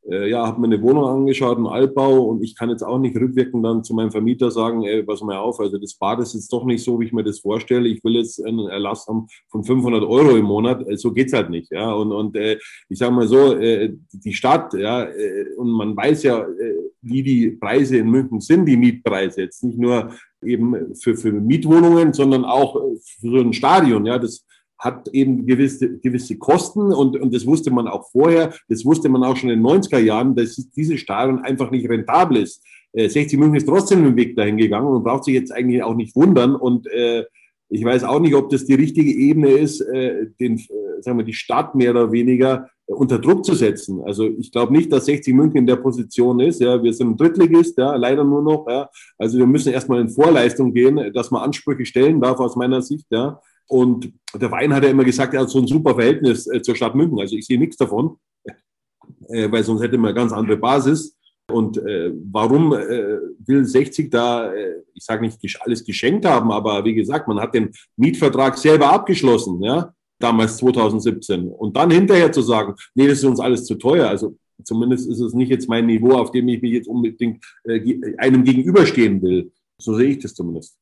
äh, 0.10 0.30
ja, 0.30 0.46
habe 0.46 0.62
mir 0.62 0.68
eine 0.68 0.82
Wohnung 0.82 1.06
angeschaut, 1.06 1.58
einen 1.58 1.68
Altbau 1.68 2.24
und 2.24 2.44
ich 2.44 2.56
kann 2.56 2.70
jetzt 2.70 2.84
auch 2.84 3.00
nicht 3.00 3.16
rückwirkend 3.16 3.66
dann 3.66 3.84
zu 3.84 3.94
meinem 3.94 4.12
Vermieter 4.12 4.52
sagen, 4.52 4.84
ey, 4.84 5.04
pass 5.04 5.22
mal 5.22 5.38
auf, 5.38 5.60
also 5.60 5.78
das 5.78 5.96
Bad 5.96 6.20
ist 6.20 6.34
jetzt 6.34 6.52
doch 6.52 6.66
nicht 6.66 6.84
so, 6.84 7.00
wie 7.00 7.06
ich 7.06 7.14
mir 7.14 7.24
das 7.24 7.40
vorstelle. 7.40 7.88
Ich 7.90 8.04
will 8.04 8.16
jetzt 8.16 8.44
einen 8.46 8.68
Erlass 8.68 9.06
haben 9.08 9.28
von 9.50 9.64
500 9.64 10.04
Euro 10.04 10.38
im 10.38 10.46
Monat. 10.46 10.88
Äh, 10.88 10.98
so 10.98 11.12
geht's 11.12 11.34
halt 11.34 11.50
nicht, 11.50 11.72
ja. 11.72 11.92
Und, 11.94 12.12
und 12.12 12.36
äh, 12.36 12.58
ich 12.90 12.98
sage 12.98 13.14
mal 13.14 13.28
so, 13.28 13.54
äh, 13.54 13.94
die 14.12 14.34
Stadt, 14.34 14.74
ja, 14.74 15.04
äh, 15.04 15.54
und 15.58 15.72
man 15.72 15.96
weiß 15.96 16.24
ja, 16.24 16.40
äh, 16.40 16.76
wie 17.02 17.24
die 17.24 17.52
Preise 17.52 17.98
in 17.98 18.10
München 18.10 18.40
sind, 18.40 18.66
die 18.66 18.78
Mietpreise 18.78 19.42
jetzt 19.42 19.64
nicht 19.64 19.78
nur 19.78 20.12
eben 20.44 20.96
für, 20.96 21.16
für 21.16 21.32
Mietwohnungen, 21.32 22.14
sondern 22.14 22.46
auch 22.46 22.80
für 23.20 23.42
ein 23.42 23.54
Stadion, 23.54 24.06
ja, 24.06 24.20
das 24.20 24.46
hat 24.80 25.08
eben 25.10 25.46
gewisse, 25.46 25.98
gewisse 26.00 26.38
Kosten 26.38 26.94
und, 26.94 27.20
und 27.20 27.34
das 27.34 27.46
wusste 27.46 27.72
man 27.72 27.88
auch 27.88 28.10
vorher, 28.12 28.54
das 28.70 28.86
wusste 28.86 29.10
man 29.10 29.24
auch 29.24 29.36
schon 29.36 29.50
in 29.50 29.64
den 29.64 29.68
90er 29.68 30.00
Jahren, 30.00 30.36
dass 30.36 30.56
dieses 30.76 31.00
Stadion 31.00 31.40
einfach 31.40 31.72
nicht 31.72 31.90
rentabel 31.90 32.38
ist. 32.38 32.64
Äh, 32.94 33.10
60 33.10 33.40
München 33.40 33.58
ist 33.58 33.68
trotzdem 33.68 34.04
den 34.04 34.16
Weg 34.16 34.36
dahin 34.36 34.58
gegangen 34.58 34.88
und 34.88 35.04
braucht 35.04 35.26
sich 35.26 35.34
jetzt 35.34 35.52
eigentlich 35.52 35.84
auch 35.84 35.96
nicht 35.96 36.16
wundern 36.16 36.56
und 36.56 36.88
äh, 36.88 37.26
ich 37.70 37.84
weiß 37.84 38.04
auch 38.06 38.20
nicht, 38.20 38.34
ob 38.34 38.50
das 38.50 38.66
die 38.66 38.76
richtige 38.76 39.12
Ebene 39.12 39.52
ist, 39.52 39.82
äh, 39.82 40.28
den, 40.40 40.58
äh, 40.58 41.02
sagen 41.02 41.18
wir, 41.18 41.26
die 41.26 41.34
Stadt 41.34 41.76
mehr 41.76 41.92
oder 41.92 42.12
weniger 42.12 42.70
äh, 42.88 42.94
unter 42.94 43.20
Druck 43.20 43.44
zu 43.44 43.56
setzen. 43.56 44.02
Also 44.06 44.26
ich 44.26 44.52
glaube 44.52 44.74
nicht, 44.74 44.92
dass 44.92 45.06
60 45.06 45.34
München 45.34 45.58
in 45.58 45.68
der 45.68 45.76
Position 45.76 46.40
ist. 46.40 46.62
Ja, 46.62 46.82
wir 46.82 46.94
sind 46.94 47.10
ein 47.10 47.18
Drittligist, 47.18 47.78
ja, 47.78 47.96
leider 47.96 48.24
nur 48.24 48.42
noch. 48.42 48.68
Ja. 48.70 48.90
Also 49.18 49.38
wir 49.38 49.48
müssen 49.48 49.74
erstmal 49.74 50.00
in 50.02 50.10
Vorleistung 50.10 50.74
gehen, 50.74 51.12
dass 51.14 51.32
man 51.32 51.44
Ansprüche 51.44 51.86
stellen 51.86 52.22
darf 52.22 52.40
aus 52.40 52.56
meiner 52.56 52.82
Sicht. 52.82 53.08
Ja. 53.10 53.42
Und 53.68 54.14
der 54.34 54.52
Wein 54.52 54.74
hat 54.74 54.84
ja 54.84 54.90
immer 54.90 55.04
gesagt, 55.04 55.34
er 55.34 55.42
hat 55.42 55.50
so 55.50 55.60
ein 55.60 55.68
super 55.68 55.96
Verhältnis 55.96 56.48
äh, 56.48 56.62
zur 56.62 56.76
Stadt 56.76 56.96
München. 56.96 57.20
Also 57.20 57.36
ich 57.36 57.46
sehe 57.46 57.60
nichts 57.60 57.78
davon, 57.78 58.18
äh, 59.30 59.52
weil 59.52 59.64
sonst 59.64 59.82
hätte 59.82 59.98
man 59.98 60.10
eine 60.10 60.16
ganz 60.16 60.32
andere 60.32 60.58
Basis. 60.58 61.18
Und 61.50 61.78
äh, 61.78 62.12
warum 62.30 62.74
äh, 62.74 63.20
will 63.46 63.64
60 63.64 64.12
da, 64.12 64.52
äh, 64.52 64.84
ich 64.94 65.04
sage 65.04 65.22
nicht 65.22 65.62
alles 65.62 65.84
geschenkt 65.84 66.26
haben, 66.26 66.52
aber 66.52 66.84
wie 66.84 66.94
gesagt, 66.94 67.28
man 67.28 67.40
hat 67.40 67.54
den 67.54 67.72
Mietvertrag 67.96 68.58
selber 68.58 68.92
abgeschlossen, 68.92 69.62
ja, 69.64 69.94
damals 70.20 70.58
2017. 70.58 71.50
Und 71.50 71.78
dann 71.78 71.92
hinterher 71.92 72.32
zu 72.34 72.42
sagen, 72.42 72.76
nee, 72.96 73.08
das 73.08 73.20
ist 73.20 73.24
uns 73.24 73.40
alles 73.40 73.64
zu 73.64 73.76
teuer. 73.76 74.10
Also 74.10 74.36
zumindest 74.64 75.10
ist 75.10 75.22
es 75.22 75.34
nicht 75.34 75.50
jetzt 75.50 75.70
mein 75.70 75.86
Niveau, 75.86 76.14
auf 76.14 76.32
dem 76.32 76.50
ich 76.50 76.62
mich 76.62 76.74
jetzt 76.74 76.88
unbedingt 76.88 77.44
äh, 77.64 78.02
einem 78.18 78.44
gegenüberstehen 78.44 79.22
will. 79.22 79.52
So 79.80 79.96
sehe 79.96 80.10
ich 80.10 80.20
das 80.20 80.34
zumindest. 80.34 80.78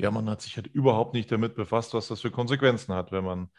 Ja, 0.00 0.10
man 0.10 0.28
hat 0.30 0.42
sich 0.42 0.56
halt 0.56 0.68
überhaupt 0.68 1.14
nicht 1.14 1.30
damit 1.32 1.54
befasst, 1.56 1.92
was 1.94 2.08
das 2.08 2.20
für 2.20 2.30
Konsequenzen 2.30 2.94
hat, 2.94 3.10
wenn 3.10 3.24
man 3.24 3.50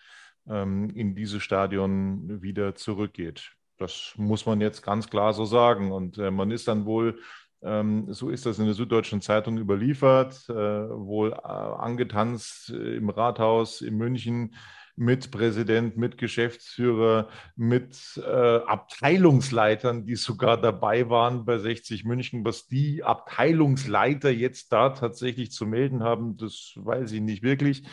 ähm, 0.47 0.89
in 0.91 1.15
dieses 1.15 1.43
Stadion 1.43 2.41
wieder 2.41 2.75
zurückgeht. 2.75 3.51
Das 3.77 4.13
muss 4.17 4.45
man 4.45 4.61
jetzt 4.61 4.81
ganz 4.81 5.09
klar 5.09 5.33
so 5.33 5.45
sagen. 5.45 5.91
Und 5.91 6.17
äh, 6.17 6.31
man 6.31 6.51
ist 6.51 6.67
dann 6.69 6.85
wohl, 6.85 7.19
ähm, 7.61 8.13
so 8.13 8.29
ist 8.29 8.45
das 8.45 8.57
in 8.59 8.65
der 8.65 8.73
Süddeutschen 8.73 9.21
Zeitung 9.21 9.57
überliefert, 9.57 10.45
äh, 10.49 10.53
wohl 10.53 11.33
äh, 11.33 11.37
angetanzt 11.37 12.69
äh, 12.69 12.95
im 12.95 13.09
Rathaus 13.09 13.81
in 13.81 13.95
München 13.97 14.55
mit 14.99 15.31
Präsident, 15.31 15.95
mit 15.95 16.17
Geschäftsführer, 16.17 17.29
mit 17.55 17.97
äh, 18.17 18.57
Abteilungsleitern, 18.57 20.05
die 20.05 20.15
sogar 20.15 20.59
dabei 20.59 21.09
waren 21.09 21.45
bei 21.45 21.57
60 21.57 22.03
München. 22.03 22.43
Was 22.43 22.67
die 22.67 23.03
Abteilungsleiter 23.03 24.29
jetzt 24.29 24.73
da 24.73 24.89
tatsächlich 24.89 25.51
zu 25.51 25.65
melden 25.65 26.03
haben, 26.03 26.35
das 26.35 26.73
weiß 26.75 27.13
ich 27.13 27.21
nicht 27.21 27.43
wirklich. 27.43 27.83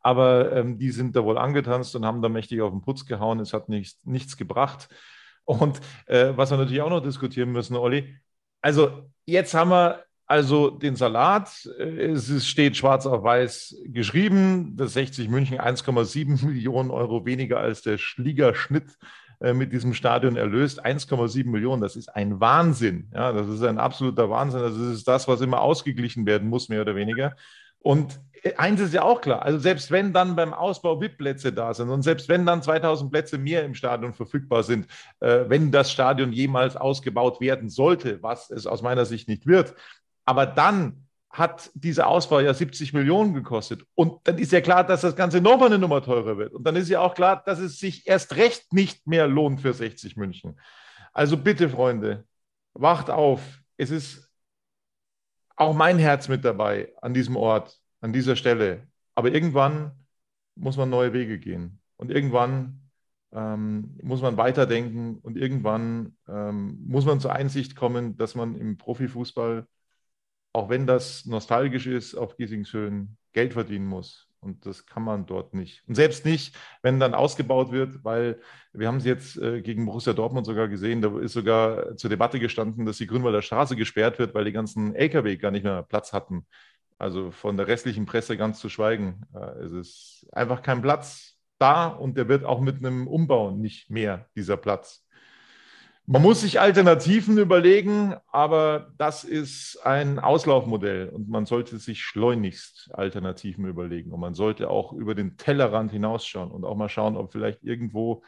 Aber 0.00 0.52
ähm, 0.52 0.76
die 0.76 0.90
sind 0.90 1.14
da 1.14 1.22
wohl 1.22 1.38
angetanzt 1.38 1.94
und 1.94 2.04
haben 2.04 2.20
da 2.20 2.28
mächtig 2.28 2.60
auf 2.60 2.72
den 2.72 2.82
Putz 2.82 3.06
gehauen. 3.06 3.38
Es 3.38 3.52
hat 3.52 3.68
nichts, 3.68 4.04
nichts 4.04 4.36
gebracht. 4.36 4.88
Und 5.44 5.80
äh, 6.06 6.32
was 6.34 6.50
wir 6.50 6.58
natürlich 6.58 6.82
auch 6.82 6.90
noch 6.90 7.00
diskutieren 7.00 7.52
müssen, 7.52 7.76
Olli, 7.76 8.16
also 8.60 9.08
jetzt 9.24 9.54
haben 9.54 9.70
wir 9.70 10.05
also 10.26 10.70
den 10.70 10.96
Salat, 10.96 11.68
äh, 11.78 12.10
es 12.10 12.46
steht 12.46 12.76
schwarz 12.76 13.06
auf 13.06 13.22
weiß 13.22 13.82
geschrieben, 13.86 14.76
das 14.76 14.94
60 14.94 15.28
München 15.28 15.58
1,7 15.58 16.44
Millionen 16.46 16.90
Euro 16.90 17.24
weniger 17.24 17.60
als 17.60 17.82
der 17.82 17.98
Ligaschnitt 18.16 18.96
äh, 19.40 19.52
mit 19.52 19.72
diesem 19.72 19.94
Stadion 19.94 20.36
erlöst. 20.36 20.84
1,7 20.84 21.46
Millionen, 21.48 21.80
das 21.80 21.94
ist 21.94 22.08
ein 22.08 22.40
Wahnsinn. 22.40 23.10
Ja, 23.14 23.32
das 23.32 23.48
ist 23.48 23.62
ein 23.62 23.78
absoluter 23.78 24.28
Wahnsinn. 24.28 24.60
Also 24.60 24.84
das 24.84 24.96
ist 24.96 25.08
das, 25.08 25.28
was 25.28 25.40
immer 25.40 25.60
ausgeglichen 25.60 26.26
werden 26.26 26.48
muss, 26.48 26.68
mehr 26.68 26.80
oder 26.80 26.96
weniger. 26.96 27.36
Und 27.78 28.18
äh, 28.42 28.54
eins 28.56 28.80
ist 28.80 28.94
ja 28.94 29.02
auch 29.02 29.20
klar, 29.20 29.42
also 29.42 29.60
selbst 29.60 29.92
wenn 29.92 30.12
dann 30.12 30.34
beim 30.34 30.52
Ausbau 30.52 31.00
VIP-Plätze 31.00 31.52
da 31.52 31.72
sind 31.72 31.88
und 31.88 32.02
selbst 32.02 32.28
wenn 32.28 32.44
dann 32.44 32.62
2000 32.62 33.12
Plätze 33.12 33.38
mehr 33.38 33.64
im 33.64 33.74
Stadion 33.74 34.12
verfügbar 34.12 34.64
sind, 34.64 34.88
äh, 35.20 35.44
wenn 35.46 35.70
das 35.70 35.92
Stadion 35.92 36.32
jemals 36.32 36.74
ausgebaut 36.74 37.40
werden 37.40 37.68
sollte, 37.68 38.20
was 38.24 38.50
es 38.50 38.66
aus 38.66 38.82
meiner 38.82 39.04
Sicht 39.04 39.28
nicht 39.28 39.46
wird, 39.46 39.76
aber 40.26 40.44
dann 40.44 41.06
hat 41.30 41.70
diese 41.74 42.06
Auswahl 42.06 42.44
ja 42.44 42.54
70 42.54 42.92
Millionen 42.92 43.34
gekostet. 43.34 43.84
Und 43.94 44.26
dann 44.26 44.38
ist 44.38 44.52
ja 44.52 44.60
klar, 44.60 44.84
dass 44.84 45.02
das 45.02 45.16
Ganze 45.16 45.40
nochmal 45.40 45.68
eine 45.68 45.78
Nummer 45.78 46.02
teurer 46.02 46.38
wird. 46.38 46.54
Und 46.54 46.64
dann 46.64 46.76
ist 46.76 46.88
ja 46.88 47.00
auch 47.00 47.14
klar, 47.14 47.42
dass 47.44 47.58
es 47.58 47.78
sich 47.78 48.06
erst 48.06 48.36
recht 48.36 48.72
nicht 48.72 49.06
mehr 49.06 49.26
lohnt 49.26 49.60
für 49.60 49.72
60 49.72 50.16
München. 50.16 50.58
Also 51.12 51.36
bitte, 51.36 51.68
Freunde, 51.68 52.24
wacht 52.74 53.10
auf. 53.10 53.40
Es 53.76 53.90
ist 53.90 54.30
auch 55.56 55.74
mein 55.74 55.98
Herz 55.98 56.28
mit 56.28 56.44
dabei 56.44 56.92
an 57.02 57.12
diesem 57.14 57.36
Ort, 57.36 57.78
an 58.00 58.12
dieser 58.12 58.36
Stelle. 58.36 58.86
Aber 59.14 59.30
irgendwann 59.30 59.92
muss 60.54 60.76
man 60.76 60.90
neue 60.90 61.12
Wege 61.12 61.38
gehen. 61.38 61.80
Und 61.96 62.10
irgendwann 62.10 62.80
ähm, 63.32 63.98
muss 64.02 64.22
man 64.22 64.38
weiterdenken. 64.38 65.18
Und 65.18 65.36
irgendwann 65.36 66.16
ähm, 66.28 66.78
muss 66.86 67.04
man 67.04 67.20
zur 67.20 67.34
Einsicht 67.34 67.76
kommen, 67.76 68.16
dass 68.16 68.34
man 68.34 68.54
im 68.56 68.78
Profifußball 68.78 69.66
auch 70.56 70.70
wenn 70.70 70.86
das 70.86 71.26
nostalgisch 71.26 71.86
ist, 71.86 72.14
auf 72.14 72.38
Giesingshöhen 72.38 73.18
Geld 73.34 73.52
verdienen 73.52 73.86
muss. 73.86 74.26
Und 74.40 74.64
das 74.64 74.86
kann 74.86 75.02
man 75.02 75.26
dort 75.26 75.52
nicht. 75.52 75.82
Und 75.86 75.96
selbst 75.96 76.24
nicht, 76.24 76.56
wenn 76.80 76.98
dann 76.98 77.12
ausgebaut 77.12 77.72
wird, 77.72 78.04
weil 78.04 78.40
wir 78.72 78.88
haben 78.88 78.96
es 78.96 79.04
jetzt 79.04 79.36
äh, 79.36 79.60
gegen 79.60 79.84
Borussia 79.84 80.14
Dortmund 80.14 80.46
sogar 80.46 80.68
gesehen, 80.68 81.02
da 81.02 81.18
ist 81.18 81.34
sogar 81.34 81.94
zur 81.96 82.08
Debatte 82.08 82.40
gestanden, 82.40 82.86
dass 82.86 82.96
die 82.96 83.06
Grünwalder 83.06 83.42
Straße 83.42 83.76
gesperrt 83.76 84.18
wird, 84.18 84.34
weil 84.34 84.46
die 84.46 84.52
ganzen 84.52 84.94
Lkw 84.94 85.36
gar 85.36 85.50
nicht 85.50 85.64
mehr 85.64 85.82
Platz 85.82 86.14
hatten. 86.14 86.46
Also 86.96 87.30
von 87.32 87.58
der 87.58 87.66
restlichen 87.66 88.06
Presse 88.06 88.38
ganz 88.38 88.58
zu 88.58 88.70
schweigen. 88.70 89.26
Äh, 89.34 89.64
es 89.64 89.72
ist 89.72 90.26
einfach 90.32 90.62
kein 90.62 90.80
Platz 90.80 91.36
da 91.58 91.88
und 91.88 92.16
der 92.16 92.28
wird 92.28 92.44
auch 92.44 92.60
mit 92.60 92.78
einem 92.78 93.06
Umbau 93.06 93.50
nicht 93.50 93.90
mehr, 93.90 94.30
dieser 94.34 94.56
Platz. 94.56 95.05
Man 96.08 96.22
muss 96.22 96.42
sich 96.42 96.60
Alternativen 96.60 97.36
überlegen, 97.36 98.14
aber 98.30 98.92
das 98.96 99.24
ist 99.24 99.84
ein 99.84 100.20
Auslaufmodell 100.20 101.08
und 101.08 101.28
man 101.28 101.46
sollte 101.46 101.78
sich 101.78 102.00
schleunigst 102.02 102.90
Alternativen 102.92 103.66
überlegen. 103.66 104.12
Und 104.12 104.20
man 104.20 104.34
sollte 104.34 104.70
auch 104.70 104.92
über 104.92 105.16
den 105.16 105.36
Tellerrand 105.36 105.90
hinausschauen 105.90 106.52
und 106.52 106.64
auch 106.64 106.76
mal 106.76 106.88
schauen, 106.88 107.16
ob 107.16 107.32
vielleicht 107.32 107.64
irgendwo 107.64 108.22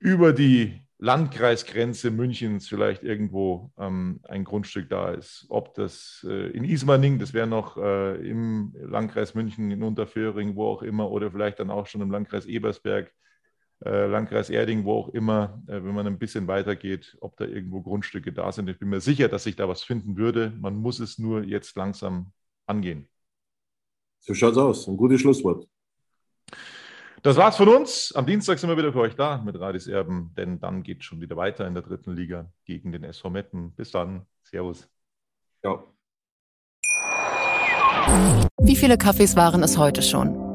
über 0.00 0.34
die 0.34 0.82
Landkreisgrenze 0.98 2.10
Münchens 2.10 2.68
vielleicht 2.68 3.04
irgendwo 3.04 3.72
ähm, 3.78 4.20
ein 4.24 4.44
Grundstück 4.44 4.90
da 4.90 5.12
ist. 5.12 5.46
Ob 5.48 5.72
das 5.72 6.26
äh, 6.28 6.50
in 6.50 6.64
Ismaning, 6.64 7.18
das 7.18 7.32
wäre 7.32 7.46
noch 7.46 7.78
äh, 7.78 8.16
im 8.16 8.74
Landkreis 8.78 9.34
München, 9.34 9.70
in 9.70 9.82
Unterföhring, 9.82 10.56
wo 10.56 10.66
auch 10.66 10.82
immer, 10.82 11.10
oder 11.10 11.30
vielleicht 11.30 11.58
dann 11.58 11.70
auch 11.70 11.86
schon 11.86 12.02
im 12.02 12.10
Landkreis 12.10 12.44
Ebersberg 12.44 13.10
Landkreis 13.88 14.50
Erding, 14.50 14.84
wo 14.84 14.92
auch 14.94 15.08
immer, 15.08 15.62
äh, 15.66 15.82
wenn 15.82 15.94
man 15.94 16.06
ein 16.06 16.18
bisschen 16.18 16.46
weitergeht, 16.46 17.16
ob 17.20 17.36
da 17.36 17.46
irgendwo 17.46 17.80
Grundstücke 17.80 18.32
da 18.32 18.52
sind. 18.52 18.68
Ich 18.68 18.78
bin 18.78 18.90
mir 18.90 19.00
sicher, 19.00 19.28
dass 19.28 19.44
sich 19.44 19.56
da 19.56 19.68
was 19.68 19.82
finden 19.82 20.16
würde. 20.16 20.52
Man 20.60 20.76
muss 20.76 21.00
es 21.00 21.18
nur 21.18 21.42
jetzt 21.44 21.76
langsam 21.76 22.32
angehen. 22.66 23.08
So 24.18 24.34
schaut's 24.34 24.58
aus. 24.58 24.86
Ein 24.86 24.96
gutes 24.96 25.22
Schlusswort. 25.22 25.66
Das 27.22 27.36
war's 27.36 27.56
von 27.56 27.68
uns. 27.68 28.12
Am 28.14 28.26
Dienstag 28.26 28.58
sind 28.58 28.70
wir 28.70 28.76
wieder 28.76 28.92
für 28.92 29.00
euch 29.00 29.14
da 29.14 29.38
mit 29.38 29.58
Radis 29.58 29.86
Erben, 29.86 30.32
denn 30.36 30.58
dann 30.58 30.82
geht 30.82 31.00
es 31.00 31.04
schon 31.04 31.20
wieder 31.20 31.36
weiter 31.36 31.66
in 31.66 31.74
der 31.74 31.82
dritten 31.82 32.12
Liga 32.12 32.50
gegen 32.64 32.92
den 32.92 33.04
SV 33.04 33.30
Metten. 33.30 33.72
Bis 33.74 33.90
dann. 33.90 34.26
Servus. 34.42 34.88
Ja. 35.62 35.84
Wie 38.58 38.76
viele 38.76 38.98
Kaffees 38.98 39.36
waren 39.36 39.62
es 39.62 39.78
heute 39.78 40.02
schon? 40.02 40.49